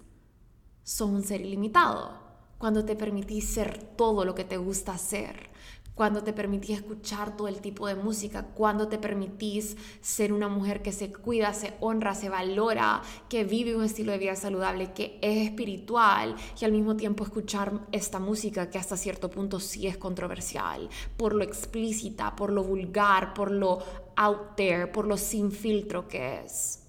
sos 0.83 1.09
un 1.09 1.23
ser 1.23 1.41
ilimitado. 1.41 2.19
Cuando 2.57 2.85
te 2.85 2.95
permitís 2.95 3.49
ser 3.49 3.77
todo 3.95 4.23
lo 4.25 4.35
que 4.35 4.43
te 4.43 4.57
gusta 4.57 4.93
hacer 4.93 5.50
cuando 6.01 6.23
te 6.23 6.33
permitís 6.33 6.79
escuchar 6.79 7.37
todo 7.37 7.47
el 7.47 7.61
tipo 7.61 7.85
de 7.85 7.93
música, 7.93 8.43
cuando 8.55 8.87
te 8.87 8.97
permitís 8.97 9.77
ser 10.01 10.33
una 10.33 10.47
mujer 10.47 10.81
que 10.81 10.91
se 10.91 11.13
cuida, 11.13 11.53
se 11.53 11.75
honra, 11.79 12.15
se 12.15 12.27
valora, 12.27 13.03
que 13.29 13.43
vive 13.43 13.75
un 13.75 13.83
estilo 13.83 14.11
de 14.11 14.17
vida 14.17 14.35
saludable, 14.35 14.93
que 14.93 15.19
es 15.21 15.47
espiritual 15.47 16.35
y 16.59 16.65
al 16.65 16.71
mismo 16.71 16.95
tiempo 16.95 17.23
escuchar 17.23 17.85
esta 17.91 18.17
música 18.17 18.67
que 18.71 18.79
hasta 18.79 18.97
cierto 18.97 19.29
punto 19.29 19.59
sí 19.59 19.85
es 19.85 19.95
controversial, 19.95 20.89
por 21.17 21.35
lo 21.35 21.43
explícita, 21.43 22.35
por 22.35 22.51
lo 22.51 22.63
vulgar, 22.63 23.35
por 23.35 23.51
lo 23.51 23.77
out 24.15 24.55
there, 24.55 24.87
por 24.87 25.05
lo 25.05 25.17
sin 25.17 25.51
filtro 25.51 26.07
que 26.07 26.39
es. 26.39 26.81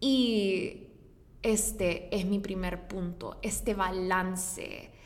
Y 0.00 0.88
este 1.40 2.12
es 2.12 2.26
mi 2.26 2.40
primer 2.40 2.88
punto, 2.88 3.38
este 3.42 3.74
balance 3.74 4.97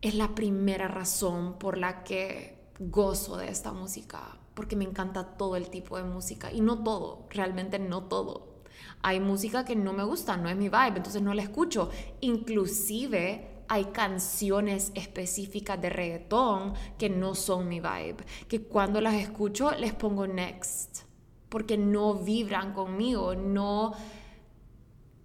es 0.00 0.14
la 0.14 0.34
primera 0.34 0.88
razón 0.88 1.58
por 1.58 1.76
la 1.76 2.04
que 2.04 2.58
gozo 2.78 3.36
de 3.36 3.48
esta 3.48 3.72
música, 3.72 4.38
porque 4.54 4.76
me 4.76 4.84
encanta 4.84 5.36
todo 5.36 5.56
el 5.56 5.70
tipo 5.70 5.96
de 5.96 6.04
música 6.04 6.52
y 6.52 6.60
no 6.60 6.82
todo, 6.82 7.26
realmente 7.30 7.78
no 7.78 8.04
todo. 8.04 8.58
Hay 9.02 9.20
música 9.20 9.64
que 9.64 9.76
no 9.76 9.92
me 9.92 10.04
gusta, 10.04 10.36
no 10.36 10.48
es 10.48 10.56
mi 10.56 10.68
vibe, 10.68 10.96
entonces 10.96 11.22
no 11.22 11.34
la 11.34 11.42
escucho. 11.42 11.90
Inclusive 12.20 13.64
hay 13.68 13.86
canciones 13.86 14.92
específicas 14.94 15.80
de 15.80 15.90
reggaetón 15.90 16.74
que 16.96 17.10
no 17.10 17.34
son 17.34 17.68
mi 17.68 17.80
vibe, 17.80 18.24
que 18.48 18.62
cuando 18.62 19.00
las 19.00 19.14
escucho 19.14 19.72
les 19.72 19.92
pongo 19.92 20.26
next, 20.26 21.02
porque 21.48 21.76
no 21.76 22.14
vibran 22.14 22.72
conmigo, 22.72 23.34
no, 23.34 23.92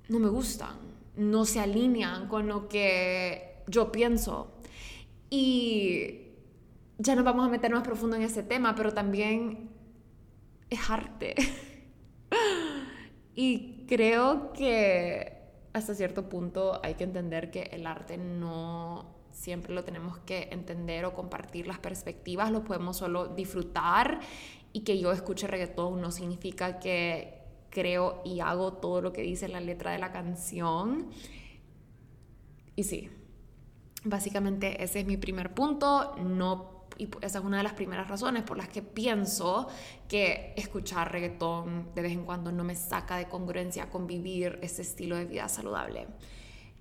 no 0.09 0.19
me 0.19 0.29
gustan, 0.29 0.77
no 1.15 1.45
se 1.45 1.59
alinean 1.59 2.27
con 2.27 2.47
lo 2.47 2.67
que 2.67 3.63
yo 3.67 3.91
pienso. 3.91 4.52
Y 5.35 6.27
ya 6.99 7.15
nos 7.15 7.25
vamos 7.25 7.47
a 7.47 7.49
meter 7.49 7.71
más 7.71 7.81
profundo 7.81 8.15
en 8.15 8.21
ese 8.21 8.43
tema, 8.43 8.75
pero 8.75 8.93
también 8.93 9.71
es 10.69 10.91
arte. 10.91 11.33
y 13.35 13.83
creo 13.87 14.53
que 14.53 15.41
hasta 15.73 15.95
cierto 15.95 16.29
punto 16.29 16.79
hay 16.83 16.93
que 16.93 17.05
entender 17.05 17.49
que 17.49 17.63
el 17.71 17.87
arte 17.87 18.15
no 18.19 19.15
siempre 19.31 19.73
lo 19.73 19.83
tenemos 19.83 20.19
que 20.19 20.49
entender 20.51 21.03
o 21.05 21.15
compartir 21.15 21.65
las 21.65 21.79
perspectivas, 21.79 22.51
lo 22.51 22.63
podemos 22.63 22.97
solo 22.97 23.29
disfrutar 23.29 24.19
y 24.71 24.81
que 24.81 24.99
yo 24.99 25.11
escuche 25.11 25.47
reggaetón 25.47 25.99
no 25.99 26.11
significa 26.11 26.77
que 26.77 27.41
creo 27.71 28.21
y 28.23 28.39
hago 28.39 28.73
todo 28.73 29.01
lo 29.01 29.11
que 29.11 29.23
dice 29.23 29.47
la 29.47 29.61
letra 29.61 29.93
de 29.93 29.97
la 29.97 30.11
canción. 30.11 31.09
Y 32.75 32.83
sí, 32.83 33.09
básicamente 34.03 34.83
ese 34.83 35.01
es 35.01 35.05
mi 35.05 35.17
primer 35.17 35.53
punto, 35.53 36.15
no 36.23 36.73
y 36.97 37.09
esa 37.21 37.39
es 37.39 37.45
una 37.45 37.57
de 37.57 37.63
las 37.63 37.73
primeras 37.73 38.07
razones 38.07 38.43
por 38.43 38.57
las 38.57 38.69
que 38.69 38.81
pienso 38.81 39.67
que 40.07 40.53
escuchar 40.55 41.11
reggaetón 41.11 41.89
de 41.95 42.01
vez 42.01 42.11
en 42.11 42.23
cuando 42.23 42.51
no 42.51 42.63
me 42.63 42.75
saca 42.75 43.17
de 43.17 43.27
congruencia 43.27 43.89
con 43.89 44.05
vivir 44.05 44.59
ese 44.61 44.83
estilo 44.83 45.15
de 45.15 45.25
vida 45.25 45.49
saludable. 45.49 46.07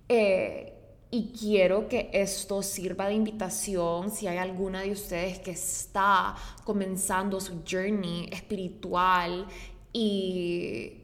Eh, 0.08 0.78
y 1.10 1.32
quiero 1.32 1.88
que 1.88 2.10
esto 2.12 2.62
sirva 2.62 3.06
de 3.06 3.14
invitación 3.14 4.10
si 4.10 4.26
hay 4.26 4.38
alguna 4.38 4.80
de 4.80 4.92
ustedes 4.92 5.38
que 5.40 5.50
está 5.50 6.34
comenzando 6.64 7.38
su 7.38 7.62
journey 7.70 8.28
espiritual 8.32 9.46
y 9.92 11.02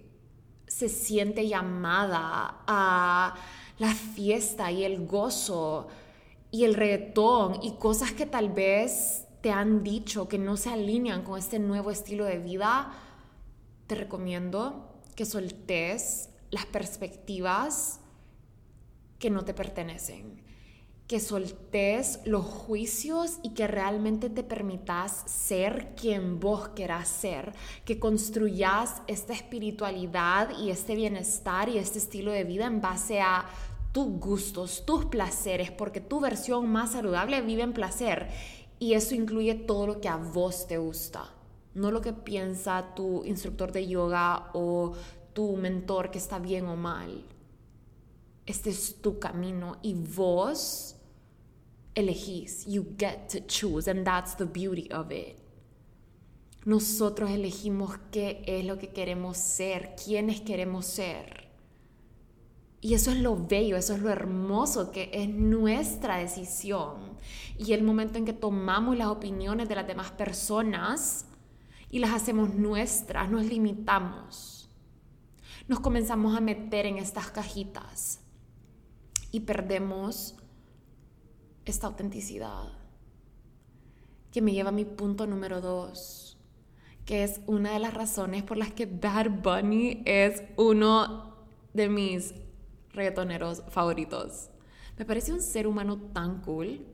se 0.67 0.89
siente 0.89 1.47
llamada 1.47 2.63
a 2.67 3.35
la 3.79 3.95
fiesta 3.95 4.71
y 4.73 4.85
el 4.85 5.07
gozo 5.07 5.89
y 6.51 6.65
el 6.65 6.75
reggaetón 6.75 7.63
y 7.63 7.73
cosas 7.73 8.13
que 8.13 8.27
tal 8.27 8.51
vez 8.51 9.27
te 9.41 9.51
han 9.51 9.83
dicho 9.83 10.29
que 10.29 10.39
no 10.39 10.57
se 10.57 10.71
alinean 10.71 11.23
con 11.23 11.39
este 11.39 11.59
nuevo 11.59 11.91
estilo 11.91 12.25
de 12.25 12.39
vida, 12.39 12.93
te 13.87 13.95
recomiendo 13.95 15.01
que 15.15 15.25
soltes 15.25 16.31
las 16.51 16.67
perspectivas 16.67 18.01
que 19.19 19.31
no 19.31 19.45
te 19.45 19.55
pertenecen, 19.55 20.43
que 21.07 21.21
soltes 21.21 22.21
los 22.25 22.45
juicios 22.45 23.39
y 23.43 23.55
que 23.55 23.67
realmente 23.67 24.29
te 24.29 24.43
permitas 24.43 25.25
ser 25.27 25.95
quien 25.97 26.39
vos 26.39 26.69
querás 26.69 27.09
ser, 27.09 27.53
que 27.85 27.99
construyas 27.99 29.03
esta 29.07 29.33
espiritualidad 29.33 30.51
y 30.59 30.71
este 30.71 30.95
bienestar 30.95 31.69
y 31.69 31.79
este 31.79 31.99
estilo 31.99 32.31
de 32.31 32.45
vida 32.45 32.67
en 32.67 32.81
base 32.81 33.21
a 33.21 33.47
tus 33.93 34.07
gustos, 34.19 34.85
tus 34.85 35.07
placeres, 35.07 35.71
porque 35.71 36.01
tu 36.01 36.21
versión 36.21 36.69
más 36.69 36.93
saludable 36.93 37.41
vive 37.43 37.63
en 37.63 37.73
placer 37.73 38.29
y 38.79 38.95
eso 38.95 39.15
incluye 39.15 39.55
todo 39.55 39.87
lo 39.87 40.01
que 40.01 40.09
a 40.09 40.17
vos 40.17 40.67
te 40.67 40.79
gusta, 40.79 41.35
no 41.75 41.91
lo 41.91 42.01
que 42.01 42.13
piensa 42.13 42.95
tu 42.95 43.25
instructor 43.25 43.73
de 43.73 43.87
yoga 43.87 44.51
o 44.55 44.93
tu 45.33 45.57
mentor 45.57 46.11
que 46.11 46.19
está 46.19 46.39
bien 46.39 46.67
o 46.67 46.77
mal 46.77 47.25
este 48.49 48.71
es 48.71 49.03
tu 49.03 49.19
camino 49.19 49.77
y 49.83 49.93
vos 49.93 50.97
elegís. 51.95 52.65
You 52.67 52.95
get 52.99 53.29
to 53.29 53.41
choose 53.47 53.91
and 53.91 54.05
that's 54.05 54.35
the 54.37 54.47
beauty 54.47 54.89
of 54.91 55.13
it. 55.13 55.37
Nosotros 56.65 57.31
elegimos 57.31 57.99
qué 58.11 58.43
es 58.47 58.65
lo 58.65 58.79
que 58.79 58.89
queremos 58.89 59.37
ser, 59.37 59.95
quiénes 60.03 60.41
queremos 60.41 60.87
ser. 60.87 61.48
Y 62.81 62.95
eso 62.95 63.11
es 63.11 63.19
lo 63.19 63.37
bello, 63.37 63.77
eso 63.77 63.95
es 63.95 64.01
lo 64.01 64.11
hermoso, 64.11 64.93
que 64.93 65.11
es 65.13 65.29
nuestra 65.29 66.19
decisión. 66.19 67.17
Y 67.59 67.73
el 67.73 67.83
momento 67.83 68.19
en 68.19 68.25
que 68.25 68.33
tomamos 68.33 68.97
las 68.97 69.09
opiniones 69.09 69.69
de 69.69 69.75
las 69.75 69.87
demás 69.87 70.13
personas 70.13 71.27
y 71.91 71.99
las 71.99 72.13
hacemos 72.13 72.55
nuestras, 72.55 73.29
nos 73.31 73.45
limitamos. 73.45 74.71
Nos 75.67 75.81
comenzamos 75.81 76.37
a 76.37 76.41
meter 76.41 76.87
en 76.87 76.99
estas 76.99 77.31
cajitas 77.31 78.21
y 79.33 79.41
perdemos 79.41 80.37
esta 81.65 81.89
autenticidad. 81.89 82.73
Que 84.31 84.41
me 84.41 84.53
lleva 84.53 84.69
a 84.69 84.73
mi 84.73 84.85
punto 84.85 85.27
número 85.27 85.61
dos, 85.61 86.39
que 87.05 87.25
es 87.25 87.41
una 87.47 87.73
de 87.73 87.81
las 87.81 87.93
razones 87.93 88.45
por 88.45 88.57
las 88.57 88.73
que 88.73 88.87
Bad 88.87 89.43
Bunny 89.43 90.03
es 90.05 90.43
uno 90.57 91.35
de 91.75 91.89
mis 91.89 92.35
reggaetoneros 92.99 93.63
favoritos. 93.71 94.51
Me 94.99 95.05
parece 95.05 95.33
un 95.33 95.41
ser 95.41 95.67
humano 95.67 95.99
tan 96.13 96.43
cool. 96.43 96.85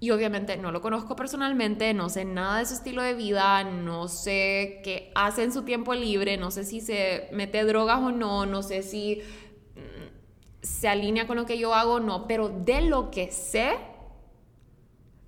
Y 0.00 0.10
obviamente 0.10 0.56
no 0.56 0.70
lo 0.70 0.82
conozco 0.82 1.16
personalmente, 1.16 1.94
no 1.94 2.10
sé 2.10 2.26
nada 2.26 2.58
de 2.58 2.66
su 2.66 2.74
estilo 2.74 3.02
de 3.02 3.14
vida, 3.14 3.64
no 3.64 4.08
sé 4.08 4.80
qué 4.84 5.10
hace 5.14 5.44
en 5.44 5.52
su 5.52 5.62
tiempo 5.62 5.94
libre, 5.94 6.36
no 6.36 6.50
sé 6.50 6.64
si 6.64 6.80
se 6.80 7.28
mete 7.32 7.64
drogas 7.64 8.00
o 8.00 8.12
no, 8.12 8.44
no 8.44 8.62
sé 8.62 8.82
si 8.82 9.22
se 10.62 10.88
alinea 10.88 11.26
con 11.26 11.36
lo 11.36 11.46
que 11.46 11.58
yo 11.58 11.74
hago, 11.74 12.00
no, 12.00 12.26
pero 12.26 12.48
de 12.48 12.82
lo 12.82 13.10
que 13.10 13.30
sé, 13.30 13.72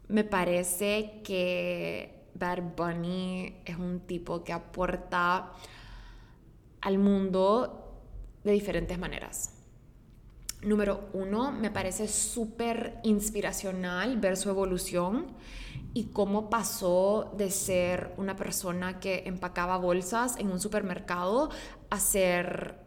me 0.08 0.24
parece 0.24 1.20
que 1.24 2.28
Bad 2.34 2.76
Bunny 2.76 3.62
es 3.64 3.76
un 3.76 4.00
tipo 4.00 4.44
que 4.44 4.52
aporta 4.52 5.52
al 6.80 6.98
mundo 6.98 8.00
de 8.44 8.52
diferentes 8.52 8.98
maneras. 8.98 9.53
Número 10.64 11.10
uno, 11.12 11.52
me 11.52 11.70
parece 11.70 12.08
súper 12.08 12.98
inspiracional 13.02 14.18
ver 14.18 14.38
su 14.38 14.48
evolución 14.48 15.26
y 15.92 16.06
cómo 16.06 16.48
pasó 16.48 17.34
de 17.36 17.50
ser 17.50 18.14
una 18.16 18.34
persona 18.34 18.98
que 18.98 19.24
empacaba 19.26 19.76
bolsas 19.76 20.38
en 20.38 20.50
un 20.50 20.60
supermercado 20.60 21.50
a 21.90 22.00
ser 22.00 22.78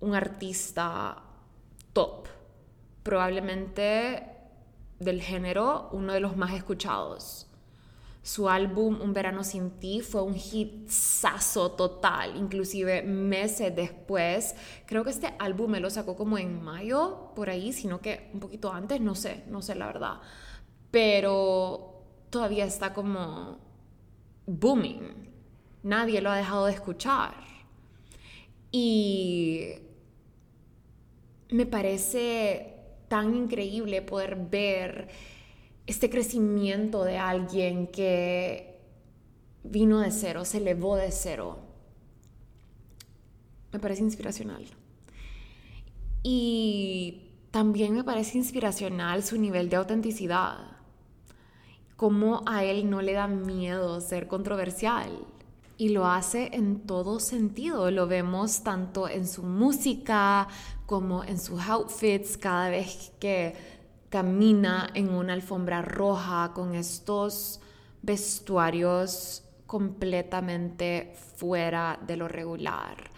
un 0.00 0.14
artista 0.14 1.22
top, 1.92 2.28
probablemente 3.02 4.22
del 4.98 5.20
género 5.20 5.90
uno 5.92 6.14
de 6.14 6.20
los 6.20 6.34
más 6.36 6.54
escuchados. 6.54 7.45
Su 8.26 8.48
álbum 8.48 9.00
Un 9.02 9.12
verano 9.12 9.44
sin 9.44 9.78
ti 9.78 10.00
fue 10.00 10.20
un 10.20 10.34
hitsazo 10.34 11.70
total, 11.70 12.36
inclusive 12.36 13.02
meses 13.02 13.76
después. 13.76 14.56
Creo 14.84 15.04
que 15.04 15.10
este 15.10 15.32
álbum 15.38 15.70
me 15.70 15.78
lo 15.78 15.90
sacó 15.90 16.16
como 16.16 16.36
en 16.36 16.60
mayo, 16.60 17.30
por 17.36 17.50
ahí, 17.50 17.72
sino 17.72 18.00
que 18.00 18.28
un 18.34 18.40
poquito 18.40 18.72
antes, 18.72 19.00
no 19.00 19.14
sé, 19.14 19.44
no 19.46 19.62
sé 19.62 19.76
la 19.76 19.86
verdad. 19.86 20.14
Pero 20.90 22.02
todavía 22.28 22.64
está 22.64 22.92
como 22.92 23.60
booming. 24.46 25.30
Nadie 25.84 26.20
lo 26.20 26.28
ha 26.30 26.36
dejado 26.36 26.66
de 26.66 26.72
escuchar. 26.72 27.32
Y 28.72 29.68
me 31.50 31.64
parece 31.64 32.74
tan 33.06 33.36
increíble 33.36 34.02
poder 34.02 34.34
ver 34.34 35.35
este 35.86 36.10
crecimiento 36.10 37.04
de 37.04 37.18
alguien 37.18 37.86
que 37.86 38.80
vino 39.62 40.00
de 40.00 40.10
cero, 40.10 40.44
se 40.44 40.58
elevó 40.58 40.96
de 40.96 41.10
cero. 41.12 41.58
Me 43.72 43.78
parece 43.78 44.02
inspiracional. 44.02 44.64
Y 46.22 47.30
también 47.50 47.94
me 47.94 48.04
parece 48.04 48.38
inspiracional 48.38 49.22
su 49.22 49.38
nivel 49.38 49.68
de 49.68 49.76
autenticidad. 49.76 50.58
Cómo 51.96 52.42
a 52.46 52.64
él 52.64 52.90
no 52.90 53.00
le 53.00 53.12
da 53.12 53.28
miedo 53.28 54.00
ser 54.00 54.26
controversial 54.26 55.24
y 55.78 55.90
lo 55.90 56.06
hace 56.06 56.50
en 56.52 56.80
todo 56.80 57.20
sentido. 57.20 57.90
Lo 57.90 58.06
vemos 58.06 58.62
tanto 58.62 59.08
en 59.08 59.26
su 59.26 59.42
música 59.42 60.48
como 60.86 61.24
en 61.24 61.38
sus 61.38 61.60
outfits 61.62 62.36
cada 62.36 62.70
vez 62.70 63.12
que 63.20 63.54
camina 64.08 64.90
en 64.94 65.10
una 65.10 65.32
alfombra 65.32 65.82
roja 65.82 66.52
con 66.54 66.74
estos 66.74 67.60
vestuarios 68.02 69.42
completamente 69.66 71.14
fuera 71.36 71.98
de 72.06 72.16
lo 72.16 72.28
regular, 72.28 73.10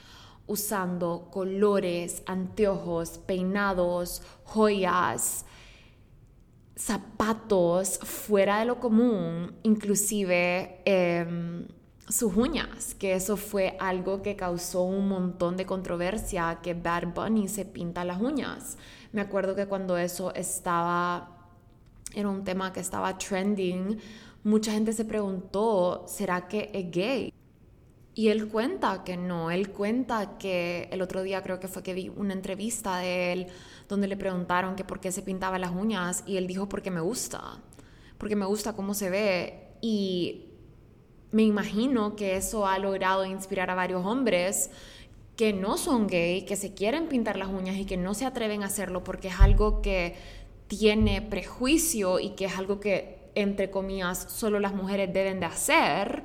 usando 0.46 1.28
colores, 1.30 2.22
anteojos, 2.26 3.18
peinados, 3.18 4.22
joyas, 4.44 5.44
zapatos 6.74 7.98
fuera 7.98 8.60
de 8.60 8.64
lo 8.64 8.80
común, 8.80 9.56
inclusive... 9.62 10.80
Em, 10.84 11.66
sus 12.08 12.34
uñas, 12.36 12.94
que 12.94 13.14
eso 13.14 13.36
fue 13.36 13.76
algo 13.78 14.22
que 14.22 14.36
causó 14.36 14.82
un 14.82 15.08
montón 15.08 15.56
de 15.56 15.66
controversia, 15.66 16.58
que 16.62 16.74
Bad 16.74 17.08
Bunny 17.14 17.48
se 17.48 17.64
pinta 17.64 18.04
las 18.04 18.20
uñas. 18.20 18.78
Me 19.12 19.20
acuerdo 19.20 19.54
que 19.54 19.66
cuando 19.66 19.96
eso 19.96 20.34
estaba, 20.34 21.50
era 22.14 22.28
un 22.28 22.44
tema 22.44 22.72
que 22.72 22.80
estaba 22.80 23.16
trending, 23.16 23.98
mucha 24.44 24.72
gente 24.72 24.92
se 24.92 25.04
preguntó, 25.04 26.04
¿será 26.06 26.46
que 26.46 26.70
es 26.72 26.90
gay? 26.90 27.32
Y 28.14 28.28
él 28.28 28.48
cuenta 28.48 29.04
que 29.04 29.16
no, 29.16 29.50
él 29.50 29.70
cuenta 29.70 30.38
que 30.38 30.88
el 30.90 31.02
otro 31.02 31.22
día 31.22 31.42
creo 31.42 31.60
que 31.60 31.68
fue 31.68 31.82
que 31.84 31.94
vi 31.94 32.08
una 32.08 32.34
entrevista 32.34 32.98
de 32.98 33.32
él 33.32 33.46
donde 33.88 34.08
le 34.08 34.16
preguntaron 34.16 34.74
que 34.74 34.84
por 34.84 34.98
qué 34.98 35.12
se 35.12 35.22
pintaba 35.22 35.58
las 35.58 35.70
uñas 35.70 36.24
y 36.26 36.36
él 36.36 36.48
dijo 36.48 36.68
porque 36.68 36.90
me 36.90 37.00
gusta, 37.00 37.62
porque 38.18 38.34
me 38.34 38.44
gusta 38.44 38.72
cómo 38.72 38.94
se 38.94 39.08
ve 39.08 39.68
y 39.80 40.46
me 41.30 41.44
imagino 41.44 42.16
que 42.16 42.36
eso 42.36 42.66
ha 42.66 42.78
logrado 42.78 43.24
inspirar 43.24 43.70
a 43.70 43.74
varios 43.74 44.04
hombres 44.04 44.70
que 45.38 45.52
no 45.52 45.78
son 45.78 46.08
gay, 46.08 46.42
que 46.42 46.56
se 46.56 46.74
quieren 46.74 47.06
pintar 47.06 47.36
las 47.36 47.48
uñas 47.48 47.76
y 47.76 47.84
que 47.84 47.96
no 47.96 48.12
se 48.12 48.26
atreven 48.26 48.64
a 48.64 48.66
hacerlo 48.66 49.04
porque 49.04 49.28
es 49.28 49.38
algo 49.38 49.82
que 49.82 50.16
tiene 50.66 51.22
prejuicio 51.22 52.18
y 52.18 52.30
que 52.30 52.46
es 52.46 52.58
algo 52.58 52.80
que, 52.80 53.30
entre 53.36 53.70
comillas, 53.70 54.18
solo 54.18 54.58
las 54.58 54.74
mujeres 54.74 55.14
deben 55.14 55.38
de 55.38 55.46
hacer, 55.46 56.24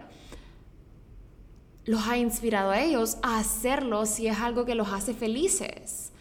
los 1.86 2.08
ha 2.08 2.18
inspirado 2.18 2.72
a 2.72 2.82
ellos 2.82 3.18
a 3.22 3.38
hacerlo 3.38 4.08
si 4.08 4.26
es 4.28 4.40
algo 4.40 4.66
que 4.66 4.74
los 4.74 4.92
hace 4.92 5.14
felices. 5.14 6.12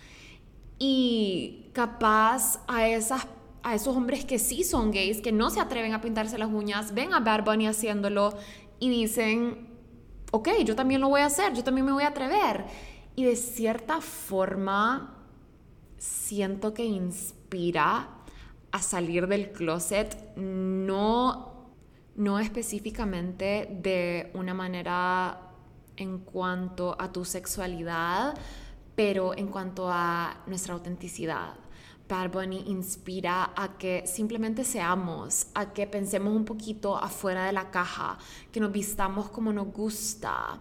Y 0.78 1.70
capaz 1.72 2.60
a, 2.68 2.88
esas, 2.88 3.26
a 3.62 3.74
esos 3.74 3.96
hombres 3.96 4.26
que 4.26 4.38
sí 4.38 4.64
son 4.64 4.90
gays, 4.90 5.22
que 5.22 5.32
no 5.32 5.48
se 5.48 5.60
atreven 5.60 5.94
a 5.94 6.02
pintarse 6.02 6.36
las 6.36 6.52
uñas, 6.52 6.92
ven 6.92 7.14
a 7.14 7.20
Bad 7.20 7.46
Bunny 7.46 7.68
haciéndolo 7.68 8.34
y 8.80 8.90
dicen, 8.90 9.71
ok, 10.32 10.48
yo 10.64 10.74
también 10.74 11.00
lo 11.00 11.08
voy 11.08 11.20
a 11.20 11.26
hacer, 11.26 11.52
yo 11.52 11.62
también 11.62 11.86
me 11.86 11.92
voy 11.92 12.02
a 12.02 12.08
atrever. 12.08 12.64
Y 13.14 13.24
de 13.24 13.36
cierta 13.36 14.00
forma 14.00 15.14
siento 15.98 16.74
que 16.74 16.84
inspira 16.84 18.08
a 18.72 18.82
salir 18.82 19.28
del 19.28 19.52
closet, 19.52 20.34
no, 20.36 21.68
no 22.16 22.38
específicamente 22.38 23.68
de 23.70 24.30
una 24.34 24.54
manera 24.54 25.52
en 25.96 26.18
cuanto 26.18 26.96
a 26.98 27.12
tu 27.12 27.26
sexualidad, 27.26 28.34
pero 28.96 29.36
en 29.36 29.48
cuanto 29.48 29.90
a 29.90 30.42
nuestra 30.46 30.72
autenticidad. 30.72 31.61
Bad 32.12 32.50
inspira 32.66 33.52
a 33.56 33.78
que 33.78 34.06
simplemente 34.06 34.64
seamos, 34.64 35.46
a 35.54 35.72
que 35.72 35.86
pensemos 35.86 36.36
un 36.36 36.44
poquito 36.44 36.94
afuera 36.94 37.46
de 37.46 37.52
la 37.52 37.70
caja, 37.70 38.18
que 38.52 38.60
nos 38.60 38.70
vistamos 38.70 39.30
como 39.30 39.50
nos 39.50 39.72
gusta. 39.72 40.60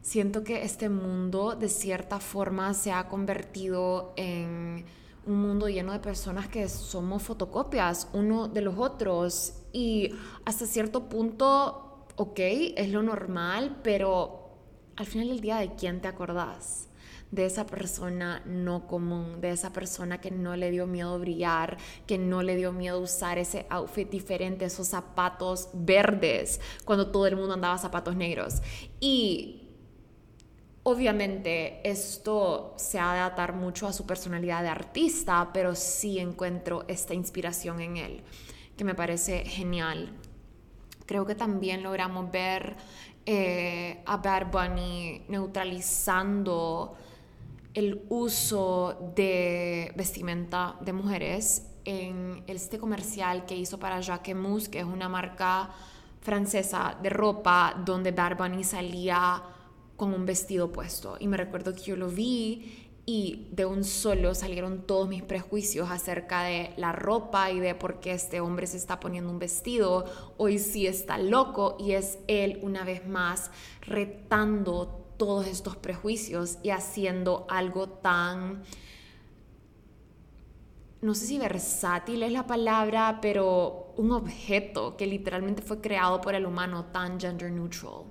Siento 0.00 0.44
que 0.44 0.62
este 0.62 0.88
mundo 0.88 1.56
de 1.56 1.68
cierta 1.68 2.20
forma 2.20 2.72
se 2.72 2.92
ha 2.92 3.08
convertido 3.08 4.12
en 4.16 4.84
un 5.26 5.42
mundo 5.42 5.68
lleno 5.68 5.92
de 5.92 5.98
personas 5.98 6.46
que 6.46 6.68
somos 6.68 7.20
fotocopias 7.24 8.08
uno 8.12 8.46
de 8.46 8.60
los 8.60 8.78
otros 8.78 9.54
y 9.72 10.12
hasta 10.44 10.66
cierto 10.66 11.08
punto, 11.08 12.06
ok, 12.14 12.38
es 12.76 12.90
lo 12.90 13.02
normal, 13.02 13.80
pero 13.82 14.50
al 14.94 15.06
final 15.06 15.28
del 15.28 15.40
día, 15.40 15.56
¿de 15.56 15.74
quién 15.74 16.00
te 16.00 16.06
acordás? 16.06 16.88
De 17.36 17.44
esa 17.44 17.66
persona 17.66 18.42
no 18.46 18.86
común, 18.86 19.40
de 19.40 19.50
esa 19.50 19.72
persona 19.72 20.20
que 20.20 20.30
no 20.30 20.56
le 20.56 20.70
dio 20.70 20.86
miedo 20.86 21.18
brillar, 21.18 21.76
que 22.06 22.16
no 22.16 22.42
le 22.42 22.56
dio 22.56 22.72
miedo 22.72 22.98
usar 22.98 23.38
ese 23.38 23.66
outfit 23.68 24.10
diferente, 24.10 24.64
esos 24.64 24.88
zapatos 24.88 25.68
verdes, 25.74 26.60
cuando 26.84 27.12
todo 27.12 27.26
el 27.26 27.36
mundo 27.36 27.54
andaba 27.54 27.78
zapatos 27.78 28.16
negros. 28.16 28.62
Y 28.98 29.62
Obviamente 30.88 31.80
esto 31.82 32.74
se 32.76 33.00
ha 33.00 33.12
de 33.12 33.18
atar 33.18 33.54
mucho 33.54 33.88
a 33.88 33.92
su 33.92 34.06
personalidad 34.06 34.62
de 34.62 34.68
artista, 34.68 35.50
pero 35.52 35.74
sí 35.74 36.20
encuentro 36.20 36.84
esta 36.86 37.12
inspiración 37.12 37.80
en 37.80 37.96
él, 37.96 38.22
que 38.76 38.84
me 38.84 38.94
parece 38.94 39.44
genial. 39.44 40.12
Creo 41.04 41.26
que 41.26 41.34
también 41.34 41.82
logramos 41.82 42.30
ver 42.30 42.76
eh, 43.26 44.00
a 44.06 44.18
Bad 44.18 44.52
Bunny 44.52 45.24
neutralizando 45.26 46.96
el 47.76 48.06
uso 48.08 49.12
de 49.14 49.92
vestimenta 49.96 50.76
de 50.80 50.94
mujeres 50.94 51.66
en 51.84 52.42
este 52.46 52.78
comercial 52.78 53.44
que 53.44 53.54
hizo 53.54 53.78
para 53.78 54.00
Jacquemus, 54.00 54.70
que 54.70 54.78
es 54.78 54.86
una 54.86 55.10
marca 55.10 55.68
francesa 56.22 56.96
de 57.02 57.10
ropa 57.10 57.80
donde 57.84 58.12
Bad 58.12 58.38
Bunny 58.38 58.64
salía 58.64 59.42
con 59.94 60.14
un 60.14 60.24
vestido 60.24 60.72
puesto. 60.72 61.18
Y 61.20 61.28
me 61.28 61.36
recuerdo 61.36 61.74
que 61.74 61.82
yo 61.82 61.96
lo 61.96 62.08
vi 62.08 62.88
y 63.04 63.46
de 63.52 63.66
un 63.66 63.84
solo 63.84 64.34
salieron 64.34 64.86
todos 64.86 65.06
mis 65.06 65.22
prejuicios 65.22 65.90
acerca 65.90 66.44
de 66.44 66.72
la 66.78 66.92
ropa 66.92 67.50
y 67.50 67.60
de 67.60 67.74
por 67.74 68.00
qué 68.00 68.12
este 68.12 68.40
hombre 68.40 68.66
se 68.66 68.78
está 68.78 69.00
poniendo 69.00 69.30
un 69.30 69.38
vestido. 69.38 70.06
Hoy 70.38 70.58
sí 70.58 70.86
está 70.86 71.18
loco 71.18 71.76
y 71.78 71.92
es 71.92 72.18
él 72.26 72.58
una 72.62 72.84
vez 72.84 73.06
más 73.06 73.50
retando 73.82 75.05
todos 75.16 75.46
estos 75.46 75.76
prejuicios 75.76 76.58
y 76.62 76.70
haciendo 76.70 77.46
algo 77.48 77.88
tan, 77.88 78.62
no 81.00 81.14
sé 81.14 81.26
si 81.26 81.38
versátil 81.38 82.22
es 82.22 82.32
la 82.32 82.46
palabra, 82.46 83.18
pero 83.20 83.92
un 83.96 84.12
objeto 84.12 84.96
que 84.96 85.06
literalmente 85.06 85.62
fue 85.62 85.80
creado 85.80 86.20
por 86.20 86.34
el 86.34 86.46
humano 86.46 86.86
tan 86.86 87.18
gender 87.20 87.50
neutral. 87.50 88.04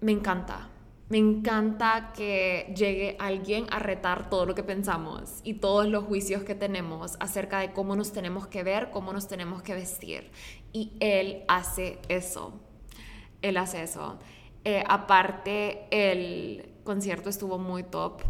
Me 0.00 0.12
encanta. 0.12 0.70
Me 1.08 1.18
encanta 1.18 2.12
que 2.16 2.74
llegue 2.76 3.16
alguien 3.20 3.66
a 3.70 3.78
retar 3.78 4.28
todo 4.28 4.44
lo 4.44 4.56
que 4.56 4.64
pensamos 4.64 5.40
y 5.44 5.54
todos 5.54 5.86
los 5.86 6.02
juicios 6.02 6.42
que 6.42 6.56
tenemos 6.56 7.16
acerca 7.20 7.60
de 7.60 7.72
cómo 7.72 7.94
nos 7.94 8.12
tenemos 8.12 8.48
que 8.48 8.64
ver, 8.64 8.90
cómo 8.90 9.12
nos 9.12 9.28
tenemos 9.28 9.62
que 9.62 9.74
vestir. 9.74 10.32
Y 10.72 10.94
él 10.98 11.44
hace 11.46 12.00
eso. 12.08 12.54
Él 13.40 13.56
hace 13.56 13.84
eso. 13.84 14.18
Eh, 14.68 14.82
aparte, 14.84 15.86
el 15.92 16.80
concierto 16.82 17.30
estuvo 17.30 17.56
muy 17.56 17.84
top. 17.84 18.20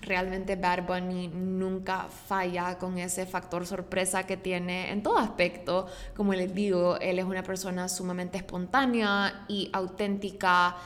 Realmente 0.00 0.56
Bad 0.56 0.86
Bunny 0.86 1.28
nunca 1.28 2.08
falla 2.08 2.78
con 2.78 2.96
ese 2.96 3.26
factor 3.26 3.66
sorpresa 3.66 4.24
que 4.26 4.38
tiene 4.38 4.90
en 4.90 5.02
todo 5.02 5.18
aspecto. 5.18 5.88
Como 6.16 6.32
les 6.32 6.54
digo, 6.54 6.96
él 7.00 7.18
es 7.18 7.26
una 7.26 7.42
persona 7.42 7.90
sumamente 7.90 8.38
espontánea 8.38 9.44
y 9.46 9.68
auténtica. 9.74 10.76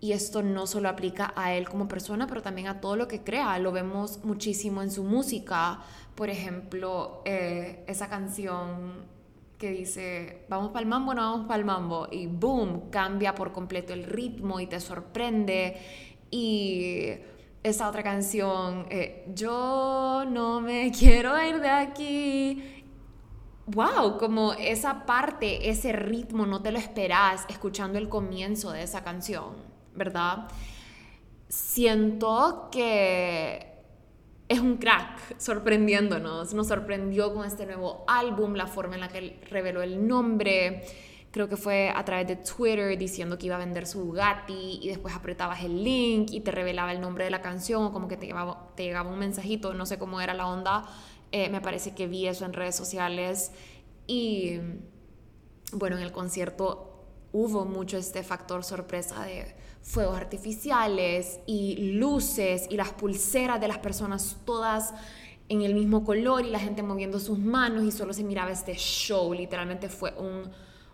Y 0.00 0.10
esto 0.10 0.42
no 0.42 0.66
solo 0.66 0.88
aplica 0.88 1.32
a 1.36 1.54
él 1.54 1.68
como 1.68 1.86
persona, 1.86 2.26
pero 2.26 2.42
también 2.42 2.66
a 2.66 2.80
todo 2.80 2.96
lo 2.96 3.06
que 3.06 3.22
crea. 3.22 3.56
Lo 3.60 3.70
vemos 3.70 4.24
muchísimo 4.24 4.82
en 4.82 4.90
su 4.90 5.04
música. 5.04 5.78
Por 6.16 6.28
ejemplo, 6.28 7.22
eh, 7.24 7.84
esa 7.86 8.08
canción 8.08 9.11
que 9.62 9.70
dice, 9.70 10.44
vamos 10.48 10.72
para 10.72 10.80
el 10.80 10.88
mambo, 10.88 11.14
no 11.14 11.22
vamos 11.22 11.46
para 11.46 11.60
el 11.60 11.64
mambo, 11.64 12.08
y 12.10 12.26
boom, 12.26 12.90
cambia 12.90 13.32
por 13.32 13.52
completo 13.52 13.92
el 13.92 14.02
ritmo 14.02 14.58
y 14.58 14.66
te 14.66 14.80
sorprende. 14.80 15.76
Y 16.32 17.10
esa 17.62 17.88
otra 17.88 18.02
canción, 18.02 18.86
eh, 18.90 19.24
yo 19.32 20.24
no 20.28 20.60
me 20.60 20.90
quiero 20.98 21.40
ir 21.40 21.60
de 21.60 21.70
aquí. 21.70 22.82
Wow, 23.66 24.18
como 24.18 24.52
esa 24.54 25.06
parte, 25.06 25.70
ese 25.70 25.92
ritmo, 25.92 26.44
no 26.44 26.60
te 26.60 26.72
lo 26.72 26.78
esperas 26.78 27.46
escuchando 27.48 28.00
el 28.00 28.08
comienzo 28.08 28.72
de 28.72 28.82
esa 28.82 29.04
canción, 29.04 29.54
¿verdad? 29.94 30.48
Siento 31.48 32.68
que 32.72 33.71
es 34.52 34.60
un 34.60 34.76
crack 34.76 35.38
sorprendiéndonos. 35.38 36.52
Nos 36.54 36.68
sorprendió 36.68 37.32
con 37.34 37.46
este 37.46 37.66
nuevo 37.66 38.04
álbum, 38.06 38.54
la 38.54 38.66
forma 38.66 38.94
en 38.94 39.00
la 39.00 39.08
que 39.08 39.40
reveló 39.50 39.82
el 39.82 40.06
nombre. 40.06 40.84
Creo 41.30 41.48
que 41.48 41.56
fue 41.56 41.90
a 41.94 42.04
través 42.04 42.26
de 42.28 42.36
Twitter 42.36 42.98
diciendo 42.98 43.38
que 43.38 43.46
iba 43.46 43.56
a 43.56 43.58
vender 43.58 43.86
su 43.86 44.04
Bugatti 44.04 44.80
y 44.82 44.88
después 44.88 45.14
apretabas 45.14 45.64
el 45.64 45.82
link 45.82 46.30
y 46.30 46.40
te 46.40 46.50
revelaba 46.50 46.92
el 46.92 47.00
nombre 47.00 47.24
de 47.24 47.30
la 47.30 47.40
canción 47.40 47.84
o 47.84 47.92
como 47.92 48.06
que 48.06 48.18
te 48.18 48.26
llegaba, 48.26 48.70
te 48.76 48.94
un 49.00 49.18
mensajito, 49.18 49.72
no 49.72 49.86
sé 49.86 49.98
cómo 49.98 50.20
era 50.20 50.34
la 50.34 50.46
onda. 50.46 50.84
Eh, 51.30 51.48
me 51.48 51.62
parece 51.62 51.94
que 51.94 52.06
vi 52.06 52.26
eso 52.26 52.44
en 52.44 52.52
redes 52.52 52.76
sociales 52.76 53.52
y 54.06 54.58
bueno, 55.72 55.96
en 55.96 56.02
el 56.02 56.12
concierto 56.12 57.06
hubo 57.32 57.64
mucho 57.64 57.96
este 57.96 58.22
factor 58.22 58.62
sorpresa 58.62 59.24
de 59.24 59.56
fuegos 59.82 60.16
artificiales 60.16 61.40
y 61.46 61.92
luces 61.94 62.66
y 62.70 62.76
las 62.76 62.92
pulseras 62.92 63.60
de 63.60 63.68
las 63.68 63.78
personas 63.78 64.38
todas 64.44 64.94
en 65.48 65.62
el 65.62 65.74
mismo 65.74 66.04
color 66.04 66.46
y 66.46 66.50
la 66.50 66.58
gente 66.58 66.82
moviendo 66.82 67.18
sus 67.18 67.38
manos 67.38 67.84
y 67.84 67.90
solo 67.90 68.12
se 68.12 68.24
miraba 68.24 68.50
este 68.50 68.74
show, 68.74 69.34
literalmente 69.34 69.88
fue 69.88 70.14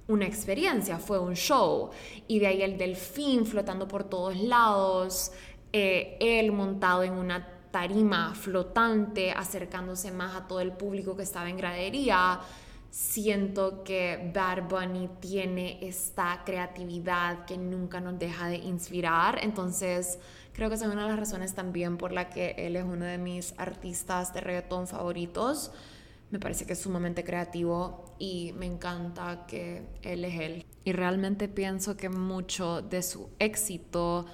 una 0.09 0.27
experiencia, 0.27 0.99
fue 0.99 1.19
un 1.19 1.35
show. 1.35 1.91
Y 2.27 2.39
de 2.39 2.47
ahí 2.49 2.63
el 2.63 2.79
delfín 2.79 3.47
flotando 3.47 3.87
por 3.87 4.05
todos 4.05 4.37
lados, 4.37 5.33
eh, 5.73 6.17
él 6.19 6.51
montado 6.51 7.03
en 7.03 7.13
una 7.13 7.47
tarima 7.71 8.35
flotante, 8.35 9.31
acercándose 9.31 10.11
más 10.11 10.35
a 10.35 10.49
todo 10.49 10.61
el 10.61 10.73
público 10.73 11.15
que 11.15 11.23
estaba 11.23 11.51
en 11.51 11.59
gradería 11.59 12.41
siento 12.91 13.85
que 13.85 14.31
Bad 14.35 14.69
Bunny 14.69 15.09
tiene 15.21 15.79
esta 15.87 16.43
creatividad 16.45 17.45
que 17.45 17.59
nunca 17.59 18.01
nos 18.01 18.19
deja 18.19 18.49
de 18.49 18.57
inspirar. 18.57 19.39
Entonces, 19.43 20.19
creo 20.53 20.69
que 20.69 20.77
es 20.77 20.83
una 20.83 21.03
de 21.03 21.09
las 21.09 21.19
razones 21.19 21.55
también 21.55 21.97
por 21.99 22.13
la 22.13 22.31
que 22.31 22.55
él 22.59 22.77
es 22.77 22.85
uno 22.85 23.05
de 23.05 23.19
mis 23.19 23.55
artistas 23.59 24.33
de 24.33 24.41
reggaetón 24.41 24.87
favoritos. 24.87 25.71
Me 26.31 26.39
parece 26.39 26.67
que 26.67 26.75
es 26.75 26.81
sumamente 26.81 27.25
creativo 27.25 28.05
y 28.19 28.53
me 28.59 28.67
encanta 28.67 29.47
que 29.47 29.87
él 30.03 30.25
es 30.25 30.41
él. 30.41 30.67
Y 30.85 30.93
realmente 30.93 31.49
pienso 31.49 31.97
que 31.97 32.09
mucho 32.09 32.83
de 32.83 33.03
su 33.03 33.31
éxito 33.39 34.27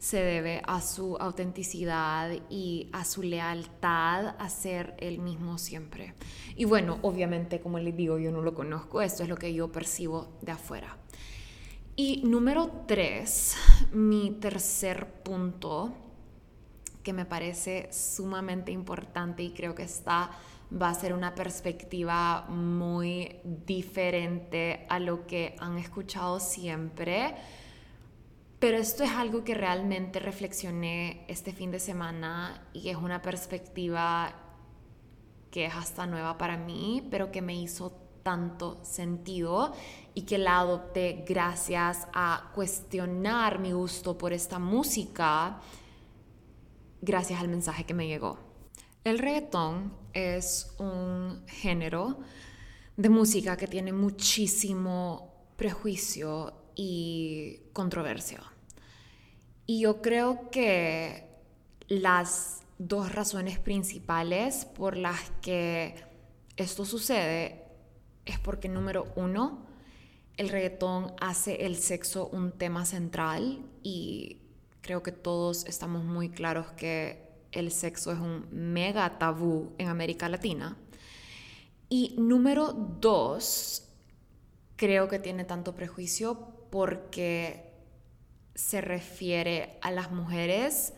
se 0.00 0.16
debe 0.16 0.62
a 0.66 0.80
su 0.80 1.16
autenticidad 1.18 2.30
y 2.48 2.88
a 2.90 3.04
su 3.04 3.22
lealtad 3.22 4.34
a 4.38 4.48
ser 4.48 4.94
el 4.98 5.18
mismo 5.18 5.58
siempre. 5.58 6.14
Y 6.56 6.64
bueno, 6.64 6.98
obviamente, 7.02 7.60
como 7.60 7.78
les 7.78 7.94
digo, 7.94 8.18
yo 8.18 8.32
no 8.32 8.40
lo 8.40 8.54
conozco, 8.54 9.02
esto 9.02 9.22
es 9.22 9.28
lo 9.28 9.36
que 9.36 9.52
yo 9.52 9.70
percibo 9.70 10.38
de 10.40 10.52
afuera. 10.52 10.96
Y 11.96 12.22
número 12.24 12.84
tres, 12.86 13.56
mi 13.92 14.30
tercer 14.40 15.06
punto, 15.22 15.92
que 17.02 17.12
me 17.12 17.26
parece 17.26 17.90
sumamente 17.92 18.72
importante 18.72 19.42
y 19.42 19.50
creo 19.50 19.74
que 19.74 19.82
esta 19.82 20.30
va 20.80 20.88
a 20.88 20.94
ser 20.94 21.12
una 21.12 21.34
perspectiva 21.34 22.46
muy 22.48 23.36
diferente 23.66 24.86
a 24.88 24.98
lo 24.98 25.26
que 25.26 25.56
han 25.58 25.76
escuchado 25.76 26.40
siempre. 26.40 27.34
Pero 28.60 28.76
esto 28.76 29.04
es 29.04 29.10
algo 29.10 29.42
que 29.42 29.54
realmente 29.54 30.20
reflexioné 30.20 31.24
este 31.28 31.50
fin 31.50 31.70
de 31.70 31.80
semana 31.80 32.68
y 32.74 32.90
es 32.90 32.96
una 32.96 33.22
perspectiva 33.22 34.34
que 35.50 35.64
es 35.64 35.74
hasta 35.74 36.06
nueva 36.06 36.36
para 36.36 36.58
mí, 36.58 37.08
pero 37.10 37.32
que 37.32 37.40
me 37.40 37.54
hizo 37.54 37.90
tanto 38.22 38.78
sentido 38.84 39.72
y 40.12 40.22
que 40.22 40.36
la 40.36 40.58
adopté 40.58 41.24
gracias 41.26 42.06
a 42.12 42.52
cuestionar 42.54 43.60
mi 43.60 43.72
gusto 43.72 44.18
por 44.18 44.34
esta 44.34 44.58
música, 44.58 45.58
gracias 47.00 47.40
al 47.40 47.48
mensaje 47.48 47.84
que 47.84 47.94
me 47.94 48.08
llegó. 48.08 48.38
El 49.04 49.18
reggaetón 49.18 49.94
es 50.12 50.74
un 50.78 51.46
género 51.46 52.18
de 52.98 53.08
música 53.08 53.56
que 53.56 53.66
tiene 53.66 53.94
muchísimo 53.94 55.46
prejuicio 55.56 56.52
y 56.74 57.60
controversia. 57.72 58.49
Y 59.70 59.78
yo 59.78 60.02
creo 60.02 60.50
que 60.50 61.28
las 61.86 62.62
dos 62.78 63.14
razones 63.14 63.60
principales 63.60 64.64
por 64.64 64.96
las 64.96 65.30
que 65.42 65.94
esto 66.56 66.84
sucede 66.84 67.62
es 68.24 68.40
porque 68.40 68.68
número 68.68 69.12
uno, 69.14 69.64
el 70.36 70.48
reggaetón 70.48 71.12
hace 71.20 71.66
el 71.66 71.76
sexo 71.76 72.26
un 72.32 72.50
tema 72.50 72.84
central 72.84 73.64
y 73.84 74.38
creo 74.80 75.04
que 75.04 75.12
todos 75.12 75.64
estamos 75.66 76.02
muy 76.02 76.30
claros 76.30 76.72
que 76.72 77.28
el 77.52 77.70
sexo 77.70 78.10
es 78.10 78.18
un 78.18 78.48
mega 78.50 79.20
tabú 79.20 79.70
en 79.78 79.86
América 79.86 80.28
Latina. 80.28 80.76
Y 81.88 82.16
número 82.18 82.72
dos, 82.72 83.84
creo 84.74 85.06
que 85.06 85.20
tiene 85.20 85.44
tanto 85.44 85.76
prejuicio 85.76 86.56
porque 86.72 87.69
se 88.60 88.82
refiere 88.82 89.78
a 89.80 89.90
las 89.90 90.12
mujeres 90.12 90.92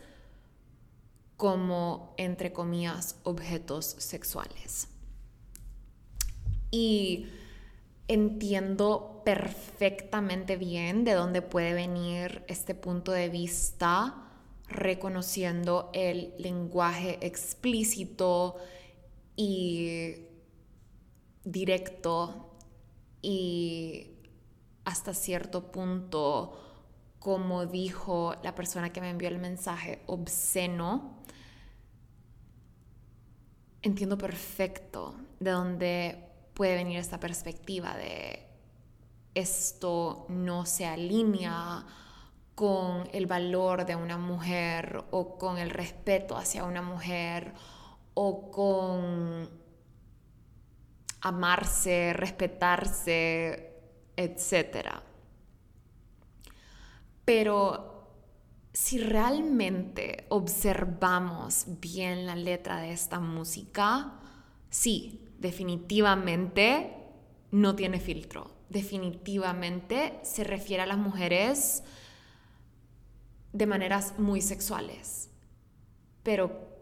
como, 1.36 2.12
entre 2.18 2.52
comillas, 2.52 3.16
objetos 3.22 3.86
sexuales. 3.98 4.88
Y 6.72 7.28
entiendo 8.08 9.22
perfectamente 9.24 10.56
bien 10.56 11.04
de 11.04 11.12
dónde 11.12 11.40
puede 11.40 11.72
venir 11.72 12.44
este 12.48 12.74
punto 12.74 13.12
de 13.12 13.28
vista, 13.28 14.28
reconociendo 14.66 15.90
el 15.94 16.34
lenguaje 16.38 17.24
explícito 17.24 18.56
y 19.36 20.16
directo 21.44 22.56
y 23.20 24.08
hasta 24.84 25.14
cierto 25.14 25.70
punto, 25.70 26.71
como 27.22 27.66
dijo 27.66 28.34
la 28.42 28.52
persona 28.52 28.90
que 28.92 29.00
me 29.00 29.10
envió 29.10 29.28
el 29.28 29.38
mensaje, 29.38 30.02
obsceno. 30.06 31.22
Entiendo 33.80 34.18
perfecto 34.18 35.14
de 35.38 35.50
dónde 35.52 36.28
puede 36.52 36.74
venir 36.74 36.98
esta 36.98 37.20
perspectiva 37.20 37.96
de 37.96 38.48
esto 39.34 40.26
no 40.28 40.66
se 40.66 40.84
alinea 40.84 41.86
con 42.56 43.08
el 43.12 43.26
valor 43.26 43.86
de 43.86 43.94
una 43.94 44.18
mujer 44.18 45.04
o 45.12 45.38
con 45.38 45.58
el 45.58 45.70
respeto 45.70 46.36
hacia 46.36 46.64
una 46.64 46.82
mujer 46.82 47.54
o 48.14 48.50
con 48.50 49.48
amarse, 51.20 52.12
respetarse, 52.14 53.80
etc. 54.16 55.11
Pero 57.24 57.92
si 58.72 58.98
realmente 58.98 60.26
observamos 60.30 61.66
bien 61.80 62.26
la 62.26 62.36
letra 62.36 62.80
de 62.80 62.92
esta 62.92 63.20
música, 63.20 64.18
sí, 64.70 65.28
definitivamente 65.38 66.96
no 67.50 67.76
tiene 67.76 68.00
filtro. 68.00 68.50
Definitivamente 68.70 70.18
se 70.22 70.44
refiere 70.44 70.82
a 70.82 70.86
las 70.86 70.98
mujeres 70.98 71.82
de 73.52 73.66
maneras 73.66 74.18
muy 74.18 74.40
sexuales. 74.40 75.28
Pero 76.22 76.72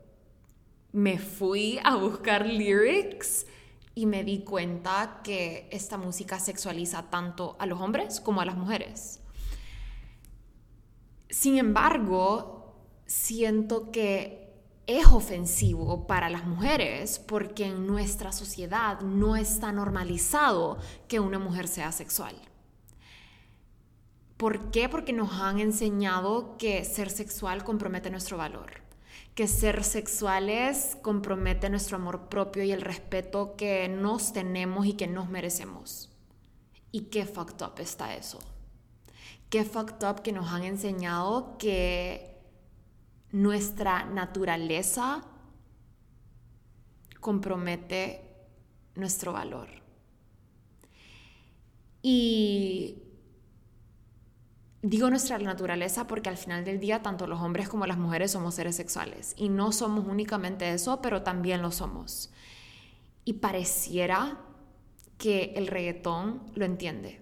me 0.92 1.18
fui 1.18 1.81
a 1.83 1.96
buscar 1.96 2.46
lyrics 2.46 3.46
y 3.94 4.07
me 4.07 4.22
di 4.22 4.44
cuenta 4.44 5.20
que 5.24 5.68
esta 5.72 5.98
música 5.98 6.38
sexualiza 6.38 7.11
tanto 7.11 7.57
a 7.59 7.66
los 7.66 7.81
hombres 7.81 8.20
como 8.20 8.40
a 8.40 8.44
las 8.44 8.57
mujeres. 8.57 9.20
Sin 11.31 11.59
embargo, 11.59 12.75
siento 13.07 13.90
que 13.90 14.53
es 14.87 15.07
ofensivo 15.07 16.07
para 16.07 16.29
las 16.29 16.45
mujeres 16.45 17.19
porque 17.19 17.66
en 17.66 17.87
nuestra 17.87 18.33
sociedad 18.33 19.01
no 19.01 19.37
está 19.37 19.73
normalizado 19.73 20.79
que 21.09 21.21
una 21.21 21.38
mujer 21.38 21.69
sea 21.69 21.93
sexual. 21.93 22.35
¿Por 24.37 24.71
qué? 24.71 24.88
Porque 24.88 25.12
nos 25.12 25.33
han 25.35 25.61
enseñado 25.61 26.57
que 26.59 26.85
ser 26.85 27.11
sexual 27.11 27.62
compromete 27.62 28.11
nuestro 28.11 28.37
valor 28.37 28.90
que 29.35 29.47
ser 29.49 29.85
sexuales 29.85 30.99
compromete 31.03 31.71
nuestro 31.71 31.97
amor 31.97 32.29
propio 32.29 32.64
y 32.64 32.73
el 32.73 32.83
respeto 32.83 33.55
que 33.57 33.88
nos 33.88 34.33
tenemos 34.33 34.87
y 34.87 34.95
que 34.95 35.07
nos 35.07 35.31
merecemos. 35.31 36.11
¿Y 36.93 37.03
qué 37.05 37.25
fucked 37.25 37.64
up 37.64 37.79
está 37.79 38.14
eso? 38.14 38.38
Qué 39.50 39.64
fucked 39.64 40.06
up 40.08 40.22
que 40.22 40.32
nos 40.32 40.50
han 40.50 40.62
enseñado 40.62 41.58
que 41.58 42.38
nuestra 43.32 44.04
naturaleza 44.04 45.24
compromete 47.20 48.22
nuestro 48.94 49.32
valor. 49.32 49.68
Y 52.02 53.02
Digo 54.82 55.10
nuestra 55.10 55.38
naturaleza 55.38 56.06
porque 56.06 56.30
al 56.30 56.38
final 56.38 56.64
del 56.64 56.80
día 56.80 57.02
tanto 57.02 57.26
los 57.26 57.40
hombres 57.40 57.68
como 57.68 57.86
las 57.86 57.98
mujeres 57.98 58.30
somos 58.30 58.54
seres 58.54 58.76
sexuales 58.76 59.34
y 59.36 59.50
no 59.50 59.72
somos 59.72 60.06
únicamente 60.06 60.72
eso, 60.72 61.02
pero 61.02 61.22
también 61.22 61.60
lo 61.60 61.70
somos. 61.70 62.30
Y 63.26 63.34
pareciera 63.34 64.38
que 65.18 65.52
el 65.56 65.66
reggaetón 65.66 66.50
lo 66.54 66.64
entiende. 66.64 67.19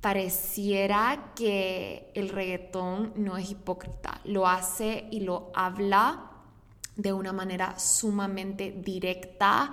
Pareciera 0.00 1.32
que 1.34 2.12
el 2.14 2.28
reggaetón 2.28 3.12
no 3.16 3.36
es 3.36 3.50
hipócrita, 3.50 4.20
lo 4.24 4.46
hace 4.46 5.08
y 5.10 5.20
lo 5.20 5.50
habla 5.54 6.30
de 6.94 7.12
una 7.12 7.32
manera 7.32 7.78
sumamente 7.78 8.72
directa 8.72 9.72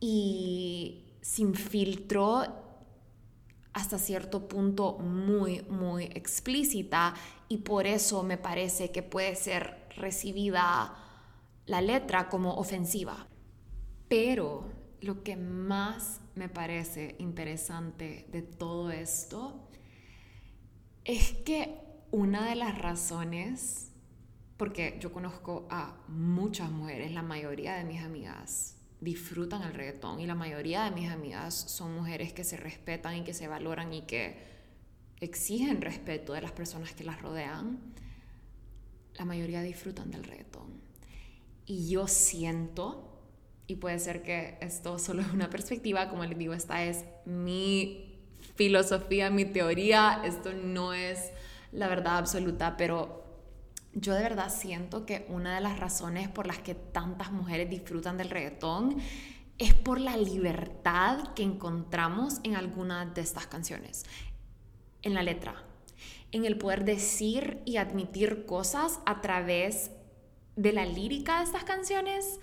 y 0.00 1.04
sin 1.20 1.54
filtro 1.54 2.44
hasta 3.72 3.98
cierto 3.98 4.48
punto 4.48 4.98
muy, 4.98 5.62
muy 5.68 6.04
explícita 6.04 7.14
y 7.48 7.58
por 7.58 7.86
eso 7.86 8.22
me 8.22 8.36
parece 8.36 8.90
que 8.90 9.02
puede 9.02 9.36
ser 9.36 9.86
recibida 9.96 10.96
la 11.66 11.80
letra 11.80 12.28
como 12.28 12.54
ofensiva. 12.54 13.26
Pero 14.08 14.64
lo 15.00 15.22
que 15.22 15.36
más 15.36 16.20
me 16.38 16.48
parece 16.48 17.16
interesante 17.18 18.26
de 18.30 18.42
todo 18.42 18.90
esto 18.90 19.68
es 21.04 21.32
que 21.32 21.80
una 22.10 22.48
de 22.48 22.54
las 22.54 22.78
razones, 22.78 23.92
porque 24.56 24.98
yo 25.00 25.12
conozco 25.12 25.66
a 25.70 25.98
muchas 26.06 26.70
mujeres, 26.70 27.12
la 27.12 27.22
mayoría 27.22 27.74
de 27.74 27.84
mis 27.84 28.02
amigas 28.02 28.76
disfrutan 29.00 29.62
el 29.62 29.74
reggaetón 29.74 30.20
y 30.20 30.26
la 30.26 30.34
mayoría 30.34 30.84
de 30.84 30.90
mis 30.92 31.10
amigas 31.10 31.54
son 31.54 31.94
mujeres 31.94 32.32
que 32.32 32.44
se 32.44 32.56
respetan 32.56 33.16
y 33.16 33.24
que 33.24 33.34
se 33.34 33.48
valoran 33.48 33.92
y 33.92 34.02
que 34.02 34.38
exigen 35.20 35.80
respeto 35.80 36.32
de 36.32 36.40
las 36.40 36.52
personas 36.52 36.92
que 36.92 37.04
las 37.04 37.20
rodean, 37.20 37.80
la 39.14 39.24
mayoría 39.24 39.62
disfrutan 39.62 40.10
del 40.10 40.24
reggaetón. 40.24 40.80
Y 41.66 41.90
yo 41.90 42.06
siento, 42.06 43.07
y 43.68 43.76
puede 43.76 44.00
ser 44.00 44.22
que 44.22 44.58
esto 44.60 44.98
solo 44.98 45.22
es 45.22 45.30
una 45.30 45.48
perspectiva, 45.48 46.08
como 46.08 46.24
les 46.24 46.36
digo, 46.36 46.54
esta 46.54 46.82
es 46.82 47.04
mi 47.24 48.18
filosofía, 48.56 49.30
mi 49.30 49.44
teoría, 49.44 50.22
esto 50.24 50.52
no 50.52 50.92
es 50.92 51.30
la 51.70 51.86
verdad 51.86 52.16
absoluta, 52.16 52.76
pero 52.76 53.24
yo 53.92 54.14
de 54.14 54.22
verdad 54.22 54.52
siento 54.52 55.06
que 55.06 55.26
una 55.28 55.54
de 55.54 55.60
las 55.60 55.78
razones 55.78 56.28
por 56.28 56.46
las 56.46 56.58
que 56.58 56.74
tantas 56.74 57.30
mujeres 57.30 57.70
disfrutan 57.70 58.16
del 58.16 58.30
reggaetón 58.30 58.96
es 59.58 59.74
por 59.74 60.00
la 60.00 60.16
libertad 60.16 61.34
que 61.34 61.42
encontramos 61.42 62.40
en 62.44 62.56
algunas 62.56 63.14
de 63.14 63.20
estas 63.20 63.46
canciones, 63.46 64.04
en 65.02 65.14
la 65.14 65.22
letra, 65.22 65.62
en 66.32 66.44
el 66.44 66.56
poder 66.58 66.84
decir 66.84 67.60
y 67.64 67.76
admitir 67.76 68.46
cosas 68.46 69.00
a 69.04 69.20
través 69.20 69.90
de 70.56 70.72
la 70.72 70.86
lírica 70.86 71.38
de 71.38 71.44
estas 71.44 71.64
canciones 71.64 72.40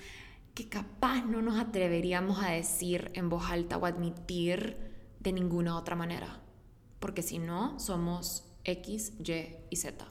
que 0.56 0.70
capaz 0.70 1.26
no 1.26 1.42
nos 1.42 1.60
atreveríamos 1.60 2.42
a 2.42 2.52
decir 2.52 3.12
en 3.14 3.30
voz 3.30 3.52
alta 3.52 3.78
o 3.78 3.86
admitir 3.86 4.78
de 5.20 5.34
ninguna 5.34 5.78
otra 5.78 5.96
manera. 5.96 6.42
Porque 7.00 7.22
si 7.22 7.40
no, 7.40 7.78
somos 7.80 8.46
X, 8.64 9.14
Y 9.20 9.58
y 9.70 9.76
Z. 9.76 10.08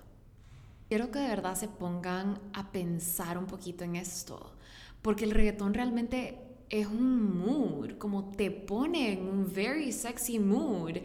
Quiero 0.89 1.11
que 1.11 1.19
de 1.19 1.29
verdad 1.29 1.55
se 1.55 1.67
pongan 1.67 2.39
a 2.53 2.71
pensar 2.71 3.39
un 3.39 3.47
poquito 3.47 3.85
en 3.85 3.97
esto. 3.97 4.55
Porque 5.01 5.25
el 5.25 5.31
reggaetón 5.31 5.73
realmente 5.73 6.39
es 6.69 6.87
un 6.87 7.39
mood, 7.39 7.99
como 7.99 8.31
te 8.33 8.51
pone 8.51 9.15
en 9.15 9.27
un 9.27 9.53
very 9.53 9.93
sexy 9.93 10.39
mood 10.39 10.99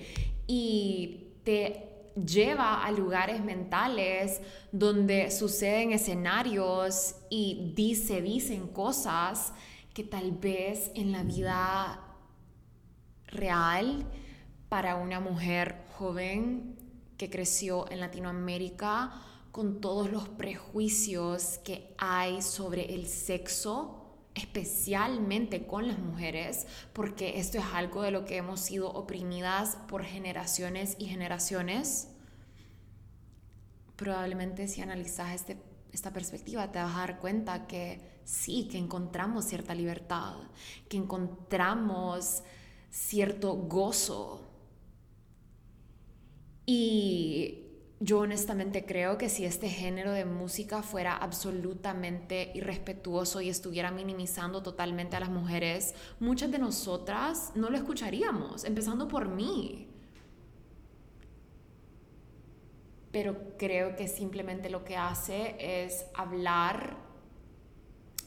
y 0.48 1.28
te 1.44 1.89
lleva 2.26 2.84
a 2.84 2.92
lugares 2.92 3.44
mentales 3.44 4.42
donde 4.72 5.32
suceden 5.32 5.92
escenarios 5.92 7.16
y 7.30 7.74
dice, 7.76 8.22
dicen 8.22 8.68
cosas 8.68 9.54
que 9.94 10.04
tal 10.04 10.32
vez 10.32 10.92
en 10.96 11.12
la 11.12 11.24
vida 11.24 12.00
real 13.28 14.06
para 14.70 14.96
una 14.96 15.20
mujer 15.20 15.84
joven 15.98 16.78
que 17.18 17.30
creció 17.30 17.90
en 17.92 18.00
Latinoamérica 18.00 19.12
con 19.52 19.82
todos 19.82 20.12
los 20.12 20.30
prejuicios 20.30 21.60
que 21.64 21.94
hay 21.98 22.42
sobre 22.42 22.94
el 22.94 23.08
sexo, 23.08 24.06
especialmente 24.36 25.66
con 25.66 25.88
las 25.88 26.00
mujeres, 26.00 26.68
porque 26.94 27.40
esto 27.40 27.58
es 27.58 27.66
algo 27.74 28.04
de 28.04 28.12
lo 28.12 28.26
que 28.26 28.38
hemos 28.38 28.60
sido 28.62 28.90
oprimidas 28.92 29.78
por 29.88 30.04
generaciones 30.04 30.96
y 31.00 31.08
generaciones. 31.08 32.09
Probablemente 34.00 34.70
si 34.70 34.82
analizas 34.82 35.36
este, 35.36 35.58
esta 35.92 36.14
perspectiva 36.14 36.72
te 36.72 36.80
vas 36.80 36.96
a 36.96 37.00
dar 37.00 37.20
cuenta 37.20 37.68
que 37.68 38.00
sí, 38.24 38.70
que 38.72 38.78
encontramos 38.78 39.44
cierta 39.44 39.76
libertad, 39.76 40.38
que 40.88 40.96
encontramos 40.96 42.42
cierto 42.90 43.54
gozo. 43.56 44.50
Y 46.66 47.66
yo 48.00 48.20
honestamente 48.20 48.86
creo 48.86 49.18
que 49.18 49.28
si 49.28 49.44
este 49.44 49.68
género 49.68 50.14
de 50.14 50.24
música 50.24 50.82
fuera 50.82 51.18
absolutamente 51.18 52.54
irrespetuoso 52.56 53.42
y 53.42 53.50
estuviera 53.50 53.92
minimizando 53.92 54.64
totalmente 54.64 55.18
a 55.18 55.20
las 55.20 55.30
mujeres, 55.30 55.94
muchas 56.22 56.52
de 56.52 56.60
nosotras 56.60 57.52
no 57.56 57.70
lo 57.70 57.76
escucharíamos, 57.76 58.64
empezando 58.64 59.10
por 59.10 59.28
mí. 59.28 59.89
Pero 63.20 63.36
creo 63.58 63.98
que 63.98 64.08
simplemente 64.08 64.70
lo 64.70 64.86
que 64.86 64.96
hace 64.96 65.58
es 65.84 66.06
hablar 66.14 66.96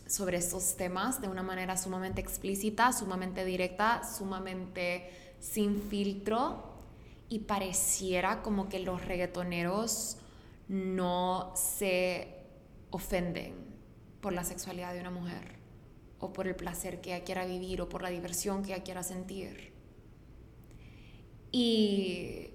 sobre 0.07 0.37
estos 0.37 0.77
temas 0.77 1.23
de 1.23 1.29
una 1.29 1.43
manera 1.43 1.79
sumamente 1.79 2.21
explícita, 2.21 2.93
sumamente 2.93 3.47
directa, 3.47 4.03
sumamente 4.05 5.09
sin 5.41 5.81
filtro 5.81 6.75
y 7.31 7.39
pareciera 7.39 8.43
como 8.43 8.69
que 8.69 8.81
los 8.81 9.03
reggaetoneros 9.03 10.19
no 10.69 11.55
se 11.57 12.29
ofenden 12.91 13.55
por 14.21 14.35
la 14.35 14.45
sexualidad 14.45 14.93
de 14.93 15.01
una 15.01 15.11
mujer 15.11 15.57
o 16.19 16.35
por 16.35 16.47
el 16.47 16.55
placer 16.55 17.01
que 17.01 17.15
ella 17.15 17.25
quiera 17.25 17.47
vivir 17.47 17.81
o 17.81 17.89
por 17.89 18.03
la 18.03 18.11
diversión 18.11 18.63
que 18.63 18.75
ella 18.75 18.85
quiera 18.85 19.03
sentir. 19.03 19.73
Y 21.51 22.52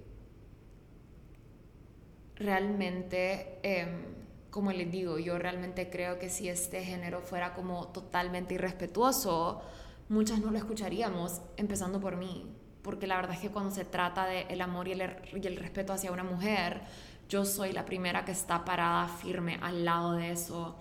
realmente, 2.38 3.58
em, 3.62 4.04
como 4.50 4.72
les 4.72 4.90
digo, 4.90 5.18
yo 5.18 5.38
realmente 5.38 5.90
creo 5.90 6.18
que 6.18 6.30
si 6.30 6.48
este 6.48 6.84
género 6.84 7.20
fuera 7.20 7.54
como 7.54 7.88
totalmente 7.88 8.54
irrespetuoso, 8.54 9.60
muchas 10.08 10.40
no 10.40 10.50
lo 10.50 10.58
escucharíamos, 10.58 11.42
empezando 11.56 12.00
por 12.00 12.16
mí 12.16 12.46
porque 12.88 13.06
la 13.06 13.16
verdad 13.16 13.34
es 13.34 13.40
que 13.40 13.50
cuando 13.50 13.70
se 13.70 13.84
trata 13.84 14.24
del 14.24 14.60
amor 14.62 14.88
y 14.88 14.92
el, 14.92 15.02
y 15.34 15.46
el 15.46 15.56
respeto 15.56 15.92
hacia 15.92 16.10
una 16.10 16.24
mujer, 16.24 16.80
yo 17.28 17.44
soy 17.44 17.72
la 17.72 17.84
primera 17.84 18.24
que 18.24 18.32
está 18.32 18.64
parada 18.64 19.08
firme 19.08 19.58
al 19.60 19.84
lado 19.84 20.14
de 20.14 20.30
eso. 20.30 20.74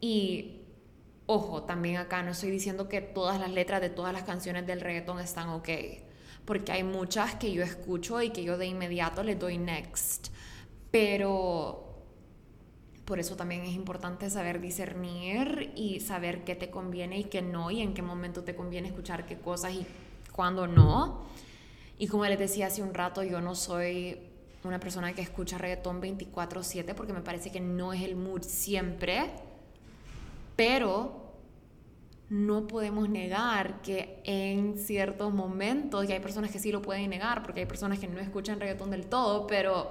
Y 0.00 0.62
ojo, 1.26 1.64
también 1.64 1.98
acá 1.98 2.22
no 2.22 2.30
estoy 2.30 2.50
diciendo 2.50 2.88
que 2.88 3.02
todas 3.02 3.38
las 3.38 3.50
letras 3.50 3.82
de 3.82 3.90
todas 3.90 4.14
las 4.14 4.22
canciones 4.22 4.66
del 4.66 4.80
reggaetón 4.80 5.20
están 5.20 5.50
ok, 5.50 5.68
porque 6.46 6.72
hay 6.72 6.82
muchas 6.82 7.34
que 7.34 7.52
yo 7.52 7.62
escucho 7.62 8.22
y 8.22 8.30
que 8.30 8.42
yo 8.42 8.56
de 8.56 8.64
inmediato 8.64 9.22
le 9.22 9.34
doy 9.34 9.58
next. 9.58 10.28
Pero 10.94 11.82
por 13.04 13.18
eso 13.18 13.34
también 13.34 13.62
es 13.62 13.74
importante 13.74 14.30
saber 14.30 14.60
discernir 14.60 15.72
y 15.74 15.98
saber 15.98 16.44
qué 16.44 16.54
te 16.54 16.70
conviene 16.70 17.18
y 17.18 17.24
qué 17.24 17.42
no, 17.42 17.72
y 17.72 17.80
en 17.80 17.94
qué 17.94 18.02
momento 18.02 18.44
te 18.44 18.54
conviene 18.54 18.86
escuchar 18.86 19.26
qué 19.26 19.36
cosas 19.36 19.72
y 19.72 19.84
cuándo 20.30 20.68
no. 20.68 21.24
Y 21.98 22.06
como 22.06 22.24
les 22.26 22.38
decía 22.38 22.68
hace 22.68 22.80
un 22.80 22.94
rato, 22.94 23.24
yo 23.24 23.40
no 23.40 23.56
soy 23.56 24.20
una 24.62 24.78
persona 24.78 25.12
que 25.14 25.20
escucha 25.20 25.58
reggaetón 25.58 26.00
24/7 26.00 26.94
porque 26.94 27.12
me 27.12 27.22
parece 27.22 27.50
que 27.50 27.60
no 27.60 27.92
es 27.92 28.00
el 28.00 28.14
mood 28.14 28.42
siempre, 28.42 29.30
pero 30.54 31.32
no 32.28 32.68
podemos 32.68 33.08
negar 33.08 33.82
que 33.82 34.22
en 34.22 34.78
ciertos 34.78 35.34
momentos, 35.34 36.08
y 36.08 36.12
hay 36.12 36.20
personas 36.20 36.52
que 36.52 36.60
sí 36.60 36.70
lo 36.70 36.82
pueden 36.82 37.10
negar 37.10 37.42
porque 37.42 37.62
hay 37.62 37.66
personas 37.66 37.98
que 37.98 38.06
no 38.06 38.20
escuchan 38.20 38.60
reggaetón 38.60 38.92
del 38.92 39.06
todo, 39.06 39.48
pero 39.48 39.90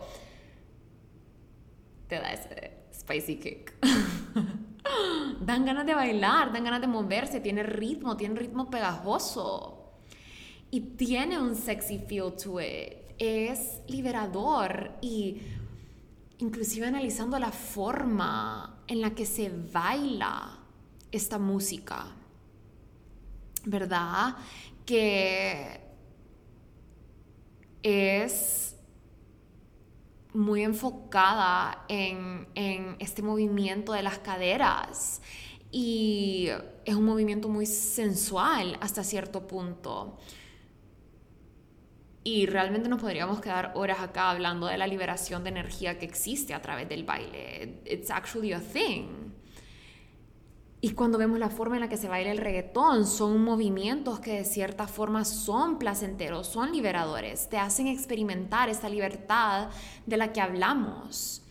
te 2.13 2.19
da 2.19 2.31
ese 2.31 2.71
spicy 2.93 3.35
kick. 3.37 3.73
dan 5.41 5.65
ganas 5.65 5.85
de 5.85 5.95
bailar, 5.95 6.53
dan 6.53 6.63
ganas 6.63 6.81
de 6.81 6.87
moverse, 6.87 7.39
tiene 7.39 7.63
ritmo, 7.63 8.15
tiene 8.15 8.35
ritmo 8.35 8.69
pegajoso 8.69 9.93
y 10.69 10.81
tiene 10.81 11.39
un 11.39 11.55
sexy 11.55 11.99
feel 11.99 12.33
to 12.33 12.61
it. 12.61 13.13
Es 13.17 13.81
liberador 13.87 14.91
y 15.01 15.41
inclusive 16.39 16.87
analizando 16.87 17.39
la 17.39 17.51
forma 17.51 18.83
en 18.87 19.01
la 19.01 19.11
que 19.11 19.25
se 19.25 19.49
baila 19.49 20.59
esta 21.11 21.39
música, 21.39 22.07
¿verdad? 23.65 24.35
Que 24.85 25.79
es 27.81 28.72
muy 30.33 30.63
enfocada 30.63 31.85
en, 31.87 32.47
en, 32.55 32.95
este 32.99 33.21
movimiento 33.21 33.93
de 33.93 34.03
las 34.03 34.19
caderas 34.19 35.21
y 35.71 36.49
es 36.85 36.95
un 36.95 37.05
movimiento 37.05 37.49
muy 37.49 37.65
sensual 37.65 38.77
hasta 38.81 39.03
cierto 39.03 39.47
punto. 39.47 40.17
Y 42.23 42.45
realmente 42.45 42.87
nos 42.87 43.01
podríamos 43.01 43.41
quedar 43.41 43.73
horas 43.75 43.99
acá 43.99 44.29
hablando 44.29 44.67
de 44.67 44.77
la 44.77 44.87
liberación 44.87 45.43
de 45.43 45.49
energía 45.49 45.99
que 45.99 46.05
existe 46.05 46.53
a 46.53 46.61
través 46.61 46.87
del 46.87 47.03
baile. 47.03 47.81
It's 47.85 48.09
actually 48.09 48.53
a 48.53 48.61
thing. 48.61 49.32
Y 50.83 50.95
cuando 50.95 51.17
vemos 51.17 51.39
la 51.39 51.49
forma 51.49 51.77
en 51.77 51.79
la 51.79 51.87
que 51.87 51.95
se 51.95 52.09
baila 52.09 52.29
el 52.29 52.39
reggaetón, 52.39 53.07
son 53.07 53.41
movimientos 53.41 54.19
que 54.19 54.39
de 54.39 54.43
cierta 54.43 54.85
forma 54.85 55.23
son 55.23 55.79
placenteros, 55.79 56.45
son 56.45 56.73
liberadores, 56.73 57.47
te 57.47 57.57
hacen 57.57 57.87
experimentar 57.87 58.67
esta 58.67 58.89
libertad 58.89 59.69
de 60.05 60.17
la 60.17 60.33
que 60.33 60.41
hablamos. 60.41 61.41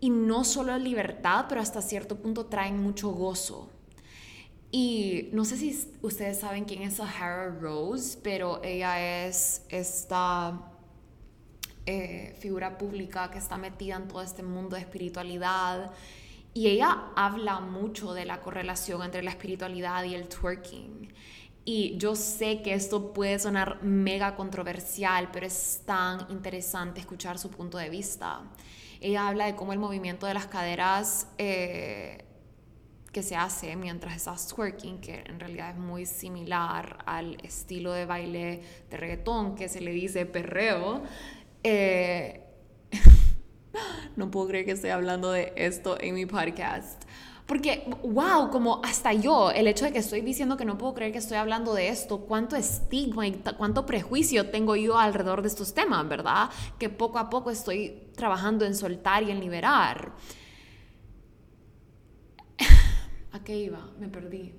Y 0.00 0.08
no 0.08 0.44
solo 0.44 0.78
libertad, 0.78 1.44
pero 1.46 1.60
hasta 1.60 1.82
cierto 1.82 2.16
punto 2.16 2.46
traen 2.46 2.82
mucho 2.82 3.10
gozo. 3.10 3.68
Y 4.70 5.28
no 5.34 5.44
sé 5.44 5.58
si 5.58 5.78
ustedes 6.00 6.40
saben 6.40 6.64
quién 6.64 6.80
es 6.84 6.94
Sahara 6.94 7.50
Rose, 7.50 8.18
pero 8.22 8.62
ella 8.64 9.26
es 9.26 9.60
esta 9.68 10.58
eh, 11.84 12.34
figura 12.40 12.78
pública 12.78 13.30
que 13.30 13.36
está 13.36 13.58
metida 13.58 13.96
en 13.96 14.08
todo 14.08 14.22
este 14.22 14.42
mundo 14.42 14.76
de 14.76 14.80
espiritualidad. 14.80 15.92
Y 16.54 16.68
ella 16.68 17.10
habla 17.16 17.58
mucho 17.58 18.14
de 18.14 18.24
la 18.24 18.40
correlación 18.40 19.02
entre 19.02 19.24
la 19.24 19.30
espiritualidad 19.30 20.04
y 20.04 20.14
el 20.14 20.28
twerking. 20.28 21.12
Y 21.64 21.96
yo 21.96 22.14
sé 22.14 22.62
que 22.62 22.74
esto 22.74 23.12
puede 23.12 23.38
sonar 23.40 23.82
mega 23.82 24.36
controversial, 24.36 25.30
pero 25.32 25.46
es 25.46 25.82
tan 25.84 26.30
interesante 26.30 27.00
escuchar 27.00 27.38
su 27.38 27.50
punto 27.50 27.76
de 27.78 27.88
vista. 27.88 28.42
Ella 29.00 29.26
habla 29.26 29.46
de 29.46 29.56
cómo 29.56 29.72
el 29.72 29.80
movimiento 29.80 30.26
de 30.26 30.34
las 30.34 30.46
caderas 30.46 31.26
eh, 31.38 32.24
que 33.12 33.22
se 33.22 33.34
hace 33.34 33.74
mientras 33.76 34.14
estás 34.14 34.46
twerking, 34.46 35.00
que 35.00 35.24
en 35.26 35.40
realidad 35.40 35.70
es 35.70 35.76
muy 35.76 36.06
similar 36.06 36.98
al 37.06 37.38
estilo 37.42 37.92
de 37.92 38.04
baile 38.06 38.62
de 38.90 38.96
reggaetón 38.96 39.54
que 39.54 39.68
se 39.68 39.80
le 39.80 39.90
dice 39.90 40.26
perreo. 40.26 41.02
Eh, 41.62 42.42
no 44.16 44.30
puedo 44.30 44.48
creer 44.48 44.64
que 44.64 44.72
esté 44.72 44.92
hablando 44.92 45.30
de 45.30 45.52
esto 45.56 45.96
en 46.00 46.14
mi 46.14 46.26
podcast. 46.26 47.02
Porque, 47.46 47.86
wow, 48.02 48.50
como 48.50 48.80
hasta 48.82 49.12
yo, 49.12 49.50
el 49.50 49.66
hecho 49.66 49.84
de 49.84 49.92
que 49.92 49.98
estoy 49.98 50.22
diciendo 50.22 50.56
que 50.56 50.64
no 50.64 50.78
puedo 50.78 50.94
creer 50.94 51.12
que 51.12 51.18
estoy 51.18 51.36
hablando 51.36 51.74
de 51.74 51.88
esto, 51.88 52.20
cuánto 52.20 52.56
estigma 52.56 53.26
y 53.26 53.32
cuánto 53.58 53.84
prejuicio 53.84 54.48
tengo 54.50 54.76
yo 54.76 54.98
alrededor 54.98 55.42
de 55.42 55.48
estos 55.48 55.74
temas, 55.74 56.08
¿verdad? 56.08 56.48
Que 56.78 56.88
poco 56.88 57.18
a 57.18 57.28
poco 57.28 57.50
estoy 57.50 58.08
trabajando 58.16 58.64
en 58.64 58.74
soltar 58.74 59.24
y 59.24 59.30
en 59.30 59.40
liberar. 59.40 60.12
¿A 63.32 63.44
qué 63.44 63.58
iba? 63.58 63.90
Me 63.98 64.08
perdí. 64.08 64.54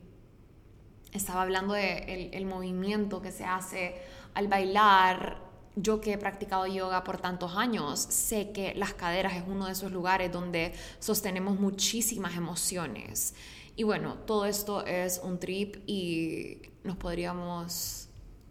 Estaba 1.11 1.41
hablando 1.41 1.74
de 1.74 2.30
el 2.34 2.45
movimiento 2.45 3.20
que 3.20 3.32
se 3.32 3.45
hace 3.45 3.95
al 4.36 4.47
bailar, 4.47 5.45
yo 5.76 6.00
que 6.00 6.14
he 6.14 6.18
practicado 6.18 6.66
yoga 6.68 7.04
por 7.04 7.18
tantos 7.20 7.56
años, 7.56 8.00
sé 8.00 8.52
que 8.52 8.74
las 8.76 8.94
caderas 8.94 9.36
es 9.36 9.44
uno 9.48 9.66
de 9.66 9.74
esos 9.74 9.92
lugares 9.92 10.32
donde 10.32 10.74
sostenemos 11.00 11.60
muchísimas 11.60 12.36
emociones. 12.36 13.36
Y 13.76 13.84
bueno, 13.84 14.16
todo 14.26 14.46
esto 14.46 14.86
es 14.86 15.20
un 15.22 15.38
trip 15.38 15.78
y 15.86 16.62
nos 16.84 16.96
podríamos 16.96 18.08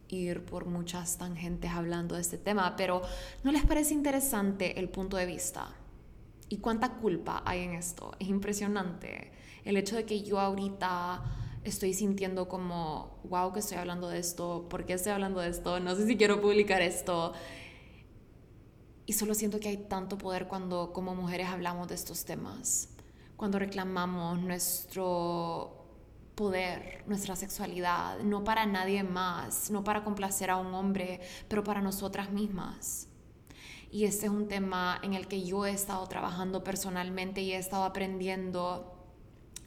ir 0.09 0.45
por 0.45 0.67
muchas 0.67 1.17
tangentes 1.17 1.71
hablando 1.71 2.15
de 2.15 2.21
este 2.21 2.37
tema, 2.37 2.77
pero 2.77 3.01
¿no 3.43 3.51
les 3.53 3.65
parece 3.65 3.95
interesante 3.95 4.79
el 4.79 4.91
punto 4.91 5.17
de 5.17 5.27
vista? 5.27 5.75
¿Y 6.51 6.59
cuánta 6.59 6.93
culpa 6.93 7.43
hay 7.47 7.61
en 7.63 7.73
esto? 7.73 8.13
Es 8.19 8.29
impresionante. 8.29 9.33
El 9.65 9.79
hecho 9.79 9.97
de 9.97 10.05
que 10.05 10.23
yo 10.23 10.39
ahorita 10.39 11.23
estoy 11.65 11.95
sintiendo 11.95 12.49
como, 12.49 13.19
wow, 13.25 13.53
que 13.53 13.61
estoy 13.61 13.79
hablando 13.79 14.09
de 14.09 14.19
esto, 14.19 14.67
¿por 14.69 14.85
qué 14.85 14.95
estoy 14.95 15.13
hablando 15.13 15.41
de 15.41 15.49
esto? 15.49 15.81
No 15.81 15.97
sé 15.97 16.07
si 16.07 16.17
quiero 16.17 16.41
publicar 16.41 16.83
esto. 16.83 17.33
Y 19.07 19.15
solo 19.15 19.35
siento 19.35 19.61
que 19.61 19.69
hay 19.69 19.77
tanto 19.77 20.17
poder 20.17 20.47
cuando 20.47 20.93
como 20.93 21.15
mujeres 21.15 21.49
hablamos 21.49 21.89
de 21.89 21.95
estos 21.95 22.25
temas, 22.25 22.89
cuando 23.37 23.59
reclamamos 23.59 24.39
nuestro 24.41 25.85
poder, 26.35 27.05
nuestra 27.07 27.37
sexualidad, 27.37 28.19
no 28.21 28.45
para 28.45 28.67
nadie 28.67 29.03
más, 29.03 29.71
no 29.71 29.85
para 29.85 30.05
complacer 30.05 30.51
a 30.51 30.57
un 30.57 30.75
hombre, 30.75 31.21
pero 31.49 31.63
para 31.65 31.81
nosotras 31.81 32.31
mismas. 32.31 33.09
Y 33.91 34.07
este 34.07 34.27
es 34.27 34.33
un 34.33 34.49
tema 34.49 34.99
en 35.03 35.15
el 35.15 35.29
que 35.29 35.45
yo 35.45 35.67
he 35.67 35.71
estado 35.71 36.05
trabajando 36.09 36.65
personalmente 36.65 37.43
y 37.43 37.53
he 37.53 37.57
estado 37.57 37.85
aprendiendo 37.85 38.91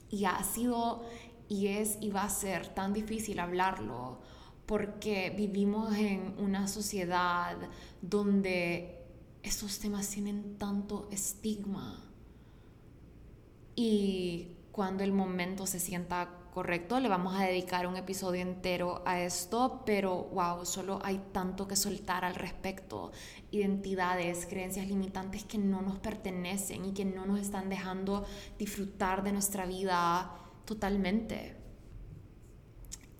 y 0.10 0.26
ha 0.26 0.42
sido 0.44 1.04
y 1.50 1.68
es 1.68 1.98
y 2.02 2.10
va 2.10 2.24
a 2.24 2.30
ser 2.30 2.68
tan 2.68 2.94
difícil 2.94 3.40
hablarlo 3.40 4.20
porque 4.66 5.34
vivimos 5.36 5.96
en 5.96 6.36
una 6.38 6.68
sociedad 6.68 7.56
donde 8.02 9.00
estos 9.42 9.80
temas 9.80 10.10
tienen 10.10 10.58
tanto 10.58 11.08
estigma. 11.10 12.04
Y 13.76 14.58
cuando 14.72 15.04
el 15.04 15.14
momento 15.14 15.66
se 15.66 15.80
sienta 15.80 16.30
correcto 16.54 17.00
le 17.00 17.08
vamos 17.08 17.40
a 17.40 17.44
dedicar 17.44 17.86
un 17.86 17.98
episodio 17.98 18.42
entero 18.42 19.04
a 19.06 19.22
esto, 19.22 19.84
pero 19.86 20.24
wow, 20.34 20.66
solo 20.66 21.00
hay 21.04 21.22
tanto 21.32 21.68
que 21.68 21.76
soltar 21.76 22.26
al 22.26 22.34
respecto, 22.34 23.12
identidades, 23.52 24.48
creencias 24.48 24.88
limitantes 24.88 25.44
que 25.46 25.60
no 25.60 25.84
nos 25.84 26.00
pertenecen 26.00 26.84
y 26.84 26.94
que 26.94 27.06
no 27.06 27.28
nos 27.28 27.40
están 27.40 27.70
dejando 27.70 28.26
disfrutar 28.58 29.24
de 29.24 29.34
nuestra 29.34 29.68
vida 29.68 30.47
totalmente. 30.68 31.56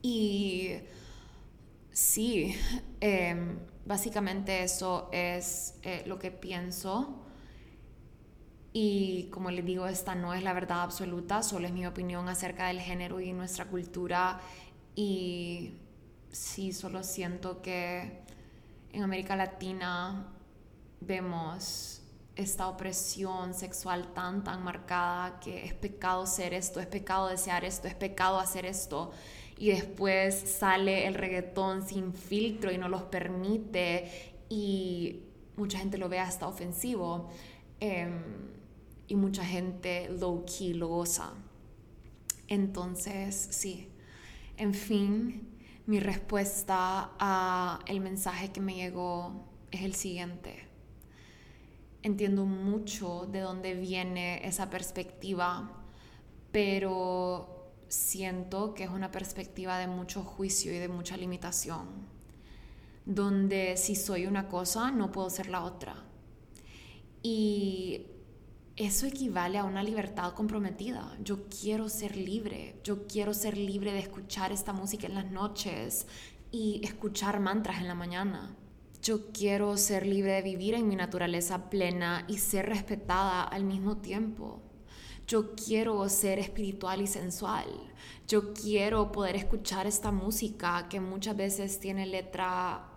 Y 0.04 0.74
sí, 1.92 2.56
em, 3.00 3.58
básicamente 3.86 4.64
eso 4.64 5.10
es 5.12 5.76
eh, 5.82 6.04
lo 6.06 6.20
que 6.20 6.30
pienso. 6.30 7.24
Y 8.74 9.30
como 9.32 9.50
les 9.50 9.66
digo, 9.66 9.88
esta 9.88 10.14
no 10.14 10.34
es 10.36 10.44
la 10.44 10.54
verdad 10.54 10.84
absoluta, 10.84 11.42
solo 11.42 11.66
es 11.66 11.74
mi 11.74 11.88
opinión 11.88 12.30
acerca 12.30 12.68
del 12.68 12.80
género 12.80 13.20
y 13.20 13.34
nuestra 13.34 13.66
cultura. 13.66 14.40
Y 14.94 15.74
sí, 16.32 16.74
solo 16.74 17.04
siento 17.04 17.62
que 17.62 18.22
en 18.92 19.04
América 19.04 19.36
Latina 19.36 20.28
vemos 21.00 21.97
esta 22.38 22.68
opresión 22.68 23.54
sexual 23.54 24.14
tan, 24.14 24.44
tan 24.44 24.64
marcada 24.64 25.40
que 25.40 25.66
es 25.66 25.74
pecado 25.74 26.26
ser 26.28 26.54
esto, 26.54 26.80
es 26.80 26.86
pecado 26.86 27.28
desear 27.28 27.66
esto, 27.66 27.88
es 27.88 27.96
pecado 27.96 28.40
hacer 28.40 28.66
esto. 28.66 29.12
Y 29.58 29.70
después 29.70 30.36
sale 30.36 31.08
el 31.08 31.16
reggaetón 31.16 31.88
sin 31.88 32.14
filtro 32.14 32.72
y 32.72 32.78
no 32.78 32.90
los 32.90 33.02
permite 33.04 34.36
y 34.50 35.24
mucha 35.56 35.80
gente 35.80 35.98
lo 35.98 36.10
ve 36.10 36.20
hasta 36.20 36.48
ofensivo 36.48 37.32
em, 37.80 38.22
y 39.08 39.16
mucha 39.16 39.44
gente 39.44 40.10
low 40.10 40.46
key 40.46 40.74
lo 40.74 40.90
goza. 40.90 41.34
Entonces, 42.48 43.48
sí, 43.50 43.90
en 44.58 44.76
fin, 44.76 45.50
mi 45.88 46.00
respuesta 46.00 47.12
a 47.18 47.80
el 47.88 48.00
mensaje 48.00 48.52
que 48.52 48.62
me 48.62 48.76
llegó 48.76 49.44
es 49.72 49.82
el 49.82 49.96
siguiente 49.96 50.67
entiendo 52.08 52.46
mucho 52.46 53.28
de 53.32 53.42
dónde 53.42 53.76
viene 53.76 54.46
esa 54.48 54.70
perspectiva, 54.70 55.84
pero 56.52 57.74
siento 57.88 58.74
que 58.74 58.84
es 58.86 58.90
una 58.90 59.12
perspectiva 59.12 59.78
de 59.78 59.88
mucho 59.88 60.24
juicio 60.24 60.74
y 60.74 60.78
de 60.78 60.88
mucha 60.88 61.18
limitación, 61.18 61.88
donde 63.06 63.78
si 63.78 63.96
soy 63.96 64.26
una 64.26 64.48
cosa 64.48 64.92
no 64.92 65.12
puedo 65.12 65.30
ser 65.30 65.50
la 65.50 65.64
otra. 65.64 66.04
Y 67.22 68.08
eso 68.76 69.06
equivale 69.06 69.58
a 69.58 69.64
una 69.64 69.84
libertad 69.84 70.34
comprometida. 70.34 71.18
Yo 71.24 71.48
quiero 71.50 71.90
ser 71.90 72.16
libre, 72.16 72.80
yo 72.84 73.08
quiero 73.08 73.34
ser 73.34 73.58
libre 73.58 73.92
de 73.92 74.00
escuchar 74.00 74.52
esta 74.52 74.72
música 74.72 75.08
en 75.08 75.16
las 75.16 75.30
noches 75.30 76.08
y 76.52 76.80
escuchar 76.84 77.40
mantras 77.40 77.80
en 77.80 77.88
la 77.88 77.96
mañana. 77.96 78.56
Yo 79.08 79.32
quiero 79.32 79.78
ser 79.78 80.06
libre 80.06 80.34
de 80.34 80.42
vivir 80.42 80.74
en 80.74 80.86
mi 80.86 80.98
naturaleza 80.98 81.70
plena 81.70 82.26
y 82.28 82.40
ser 82.40 82.66
respetada 82.66 83.42
al 83.42 83.64
mismo 83.64 84.00
tiempo. 84.00 84.62
Yo 85.26 85.56
quiero 85.56 86.10
ser 86.10 86.40
espiritual 86.40 87.02
y 87.02 87.08
sensual. 87.08 87.68
Yo 88.28 88.52
quiero 88.54 89.14
poder 89.14 89.38
escuchar 89.38 89.88
esta 89.88 90.12
música 90.12 90.90
que 90.90 91.00
muchas 91.00 91.38
veces 91.38 91.80
tiene 91.80 92.06
letra 92.06 92.90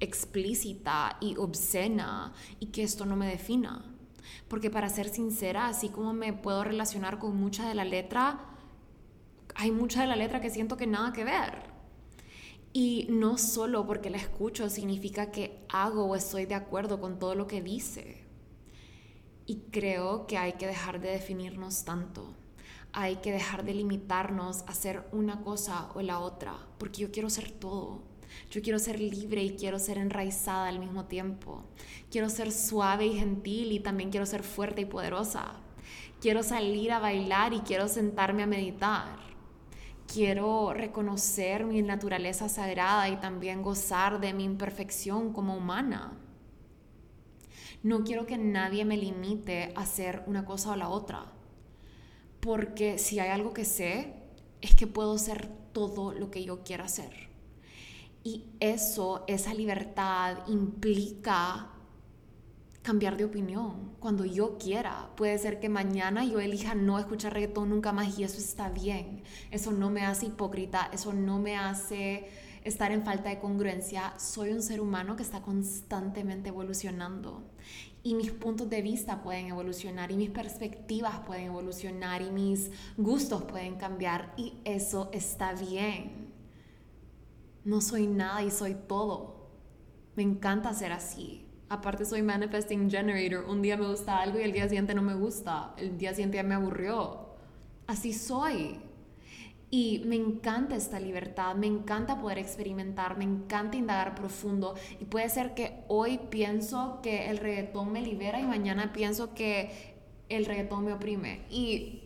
explícita 0.00 1.16
y 1.20 1.36
obscena 1.36 2.32
y 2.58 2.66
que 2.66 2.82
esto 2.82 3.06
no 3.06 3.14
me 3.14 3.28
defina. 3.28 3.84
Porque 4.48 4.68
para 4.68 4.88
ser 4.88 5.10
sincera, 5.10 5.68
así 5.68 5.90
como 5.90 6.12
me 6.12 6.32
puedo 6.32 6.64
relacionar 6.64 7.20
con 7.20 7.36
mucha 7.36 7.68
de 7.68 7.76
la 7.76 7.84
letra, 7.84 8.46
hay 9.54 9.70
mucha 9.70 10.00
de 10.00 10.08
la 10.08 10.16
letra 10.16 10.40
que 10.40 10.50
siento 10.50 10.76
que 10.76 10.88
nada 10.88 11.12
que 11.12 11.22
ver. 11.22 11.67
Y 12.72 13.06
no 13.08 13.38
solo 13.38 13.86
porque 13.86 14.10
la 14.10 14.18
escucho 14.18 14.68
significa 14.68 15.30
que 15.30 15.64
hago 15.68 16.04
o 16.04 16.14
estoy 16.14 16.46
de 16.46 16.54
acuerdo 16.54 17.00
con 17.00 17.18
todo 17.18 17.34
lo 17.34 17.46
que 17.46 17.62
dice. 17.62 18.24
Y 19.46 19.62
creo 19.70 20.26
que 20.26 20.36
hay 20.36 20.52
que 20.54 20.66
dejar 20.66 21.00
de 21.00 21.10
definirnos 21.10 21.84
tanto. 21.84 22.34
Hay 22.92 23.16
que 23.16 23.32
dejar 23.32 23.64
de 23.64 23.74
limitarnos 23.74 24.64
a 24.66 24.74
ser 24.74 25.08
una 25.12 25.42
cosa 25.42 25.90
o 25.94 26.02
la 26.02 26.18
otra, 26.18 26.56
porque 26.78 27.02
yo 27.02 27.10
quiero 27.10 27.30
ser 27.30 27.50
todo. 27.50 28.02
Yo 28.50 28.60
quiero 28.60 28.78
ser 28.78 29.00
libre 29.00 29.42
y 29.42 29.56
quiero 29.56 29.78
ser 29.78 29.96
enraizada 29.96 30.68
al 30.68 30.78
mismo 30.78 31.06
tiempo. 31.06 31.64
Quiero 32.10 32.28
ser 32.28 32.52
suave 32.52 33.06
y 33.06 33.18
gentil 33.18 33.72
y 33.72 33.80
también 33.80 34.10
quiero 34.10 34.26
ser 34.26 34.42
fuerte 34.42 34.82
y 34.82 34.86
poderosa. 34.86 35.54
Quiero 36.20 36.42
salir 36.42 36.92
a 36.92 36.98
bailar 36.98 37.54
y 37.54 37.60
quiero 37.60 37.88
sentarme 37.88 38.42
a 38.42 38.46
meditar 38.46 39.27
quiero 40.12 40.72
reconocer 40.72 41.64
mi 41.66 41.82
naturaleza 41.82 42.48
sagrada 42.48 43.08
y 43.08 43.16
también 43.18 43.62
gozar 43.62 44.20
de 44.20 44.32
mi 44.32 44.44
imperfección 44.44 45.32
como 45.32 45.56
humana. 45.56 46.18
No 47.82 48.02
quiero 48.02 48.26
que 48.26 48.38
nadie 48.38 48.84
me 48.84 48.96
limite 48.96 49.72
a 49.76 49.82
hacer 49.82 50.24
una 50.26 50.44
cosa 50.44 50.72
o 50.72 50.76
la 50.76 50.88
otra, 50.88 51.26
porque 52.40 52.98
si 52.98 53.20
hay 53.20 53.28
algo 53.28 53.52
que 53.52 53.64
sé, 53.64 54.14
es 54.60 54.74
que 54.74 54.86
puedo 54.86 55.16
ser 55.18 55.46
todo 55.72 56.12
lo 56.12 56.30
que 56.30 56.42
yo 56.42 56.64
quiera 56.64 56.86
hacer. 56.86 57.28
Y 58.24 58.46
eso, 58.58 59.24
esa 59.28 59.54
libertad 59.54 60.38
implica 60.48 61.70
cambiar 62.82 63.16
de 63.16 63.24
opinión 63.24 63.92
cuando 64.00 64.24
yo 64.24 64.58
quiera. 64.58 65.10
Puede 65.16 65.36
ser 65.38 65.60
que 65.60 65.68
mañana 65.68 66.24
yo 66.24 66.40
elija 66.40 66.74
no 66.74 66.98
escuchar 66.98 67.34
reggaetón 67.34 67.70
nunca 67.70 67.92
más 67.92 68.18
y 68.18 68.24
eso 68.24 68.38
está 68.38 68.70
bien. 68.70 69.22
Eso 69.50 69.72
no 69.72 69.90
me 69.90 70.02
hace 70.02 70.26
hipócrita, 70.26 70.88
eso 70.92 71.12
no 71.12 71.38
me 71.38 71.56
hace 71.56 72.28
estar 72.64 72.92
en 72.92 73.04
falta 73.04 73.30
de 73.30 73.38
congruencia. 73.38 74.14
Soy 74.18 74.50
un 74.50 74.62
ser 74.62 74.80
humano 74.80 75.16
que 75.16 75.22
está 75.22 75.42
constantemente 75.42 76.48
evolucionando 76.48 77.42
y 78.02 78.14
mis 78.14 78.30
puntos 78.30 78.70
de 78.70 78.80
vista 78.80 79.22
pueden 79.22 79.48
evolucionar 79.48 80.10
y 80.10 80.16
mis 80.16 80.30
perspectivas 80.30 81.20
pueden 81.26 81.46
evolucionar 81.46 82.22
y 82.22 82.30
mis 82.30 82.70
gustos 82.96 83.44
pueden 83.44 83.76
cambiar 83.76 84.32
y 84.36 84.54
eso 84.64 85.10
está 85.12 85.52
bien. 85.52 86.32
No 87.64 87.80
soy 87.80 88.06
nada 88.06 88.42
y 88.42 88.50
soy 88.50 88.74
todo. 88.74 89.50
Me 90.16 90.22
encanta 90.22 90.72
ser 90.72 90.92
así. 90.92 91.47
Aparte 91.68 92.04
soy 92.04 92.22
manifesting 92.22 92.90
generator. 92.90 93.44
Un 93.48 93.62
día 93.62 93.76
me 93.76 93.86
gusta 93.86 94.18
algo 94.18 94.38
y 94.38 94.42
el 94.42 94.52
día 94.52 94.64
siguiente 94.68 94.94
no 94.94 95.02
me 95.02 95.14
gusta. 95.14 95.74
El 95.76 95.98
día 95.98 96.10
siguiente 96.14 96.36
ya 96.36 96.42
me 96.42 96.54
aburrió. 96.54 97.28
Así 97.86 98.12
soy. 98.12 98.80
Y 99.70 100.02
me 100.06 100.16
encanta 100.16 100.76
esta 100.76 100.98
libertad, 100.98 101.54
me 101.54 101.66
encanta 101.66 102.18
poder 102.20 102.38
experimentar, 102.38 103.18
me 103.18 103.24
encanta 103.24 103.76
indagar 103.76 104.14
profundo. 104.14 104.74
Y 104.98 105.04
puede 105.04 105.28
ser 105.28 105.54
que 105.54 105.84
hoy 105.88 106.18
pienso 106.30 107.00
que 107.02 107.28
el 107.28 107.36
reggaetón 107.38 107.92
me 107.92 108.00
libera 108.00 108.40
y 108.40 108.46
mañana 108.46 108.92
pienso 108.94 109.34
que 109.34 109.70
el 110.30 110.46
reggaetón 110.46 110.84
me 110.86 110.92
oprime. 110.94 111.44
Y 111.50 112.04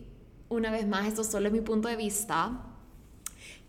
Una 0.49 0.71
vez 0.71 0.85
más, 0.87 1.07
esto 1.07 1.23
solo 1.23 1.47
es 1.47 1.53
mi 1.53 1.61
punto 1.61 1.87
de 1.87 1.95
vista 1.95 2.72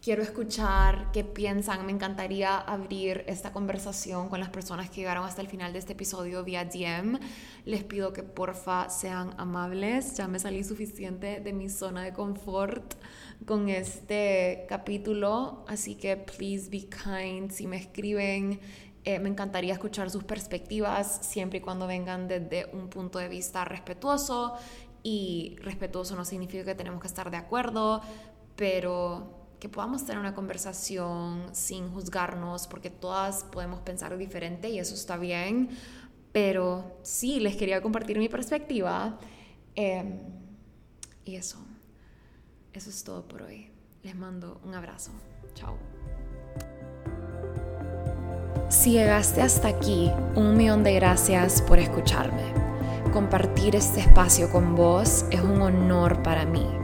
Quiero 0.04 0.22
escuchar 0.22 1.10
qué 1.12 1.24
piensan. 1.24 1.86
Me 1.86 1.92
encantaría 1.92 2.58
abrir 2.58 3.24
esta 3.26 3.54
conversación 3.54 4.28
con 4.28 4.38
las 4.38 4.50
personas 4.50 4.90
que 4.90 4.96
llegaron 4.96 5.24
hasta 5.24 5.40
el 5.40 5.48
final 5.48 5.72
de 5.72 5.78
este 5.78 5.94
episodio 5.94 6.44
vía 6.44 6.66
DM. 6.66 7.18
Les 7.64 7.84
pido 7.84 8.12
que 8.12 8.22
porfa 8.22 8.90
sean 8.90 9.32
amables. 9.38 10.14
Ya 10.14 10.28
me 10.28 10.38
salí 10.38 10.62
suficiente 10.62 11.40
de 11.40 11.54
mi 11.54 11.70
zona 11.70 12.02
de 12.02 12.12
confort 12.12 12.96
con 13.46 13.70
este 13.70 14.66
capítulo. 14.68 15.64
Así 15.68 15.94
que 15.94 16.18
please 16.18 16.68
be 16.68 16.86
kind. 16.86 17.50
Si 17.50 17.66
me 17.66 17.78
escriben, 17.78 18.60
eh, 19.04 19.18
me 19.20 19.30
encantaría 19.30 19.72
escuchar 19.72 20.10
sus 20.10 20.24
perspectivas 20.24 21.20
siempre 21.22 21.60
y 21.60 21.62
cuando 21.62 21.86
vengan 21.86 22.28
desde 22.28 22.66
un 22.74 22.90
punto 22.90 23.18
de 23.18 23.30
vista 23.30 23.64
respetuoso. 23.64 24.52
Y 25.02 25.56
respetuoso 25.62 26.14
no 26.14 26.26
significa 26.26 26.62
que 26.62 26.74
tenemos 26.74 27.00
que 27.00 27.06
estar 27.06 27.30
de 27.30 27.38
acuerdo, 27.38 28.02
pero 28.54 29.43
que 29.64 29.70
podamos 29.70 30.04
tener 30.04 30.18
una 30.18 30.34
conversación 30.34 31.46
sin 31.52 31.90
juzgarnos, 31.90 32.66
porque 32.66 32.90
todas 32.90 33.44
podemos 33.44 33.80
pensar 33.80 34.14
diferente 34.18 34.68
y 34.68 34.78
eso 34.78 34.94
está 34.94 35.16
bien, 35.16 35.70
pero 36.32 36.98
sí, 37.02 37.40
les 37.40 37.56
quería 37.56 37.80
compartir 37.80 38.18
mi 38.18 38.28
perspectiva. 38.28 39.18
Em, 39.74 40.20
y 41.24 41.36
eso, 41.36 41.56
eso 42.74 42.90
es 42.90 43.04
todo 43.04 43.26
por 43.26 43.40
hoy. 43.40 43.70
Les 44.02 44.14
mando 44.14 44.60
un 44.64 44.74
abrazo. 44.74 45.12
Chao. 45.54 45.78
Si 48.68 48.92
llegaste 48.92 49.40
hasta 49.40 49.68
aquí, 49.68 50.10
un 50.36 50.58
millón 50.58 50.84
de 50.84 50.92
gracias 50.92 51.62
por 51.62 51.78
escucharme. 51.78 52.52
Compartir 53.14 53.76
este 53.76 54.00
espacio 54.00 54.52
con 54.52 54.74
vos 54.74 55.24
es 55.30 55.40
un 55.40 55.62
honor 55.62 56.22
para 56.22 56.44
mí 56.44 56.83